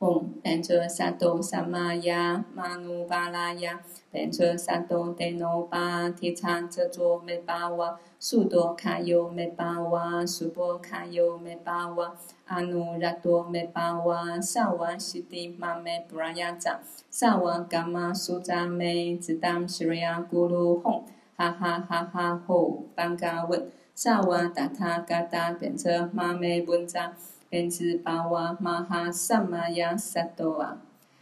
[0.00, 3.80] 唵，班卓萨埵萨玛雅玛努巴拉雅，
[4.12, 12.14] 班卓萨埵德耨巴提叉遮卓美巴哇，苏多卡尤美巴哇，苏波卡尤美巴哇，
[12.46, 16.78] 阿努拉多美巴哇，萨瓦西迪玛美布拉雅扎，
[17.10, 21.02] 萨瓦伽玛苏扎美，只当西瑞亚咕噜吽，
[21.36, 27.14] 哈哈哈哈吽，班嘎文，萨瓦达他嘎达变则玛美本扎。
[27.50, 30.87] 莲子巴哇玛哈萨玛雅萨多啊。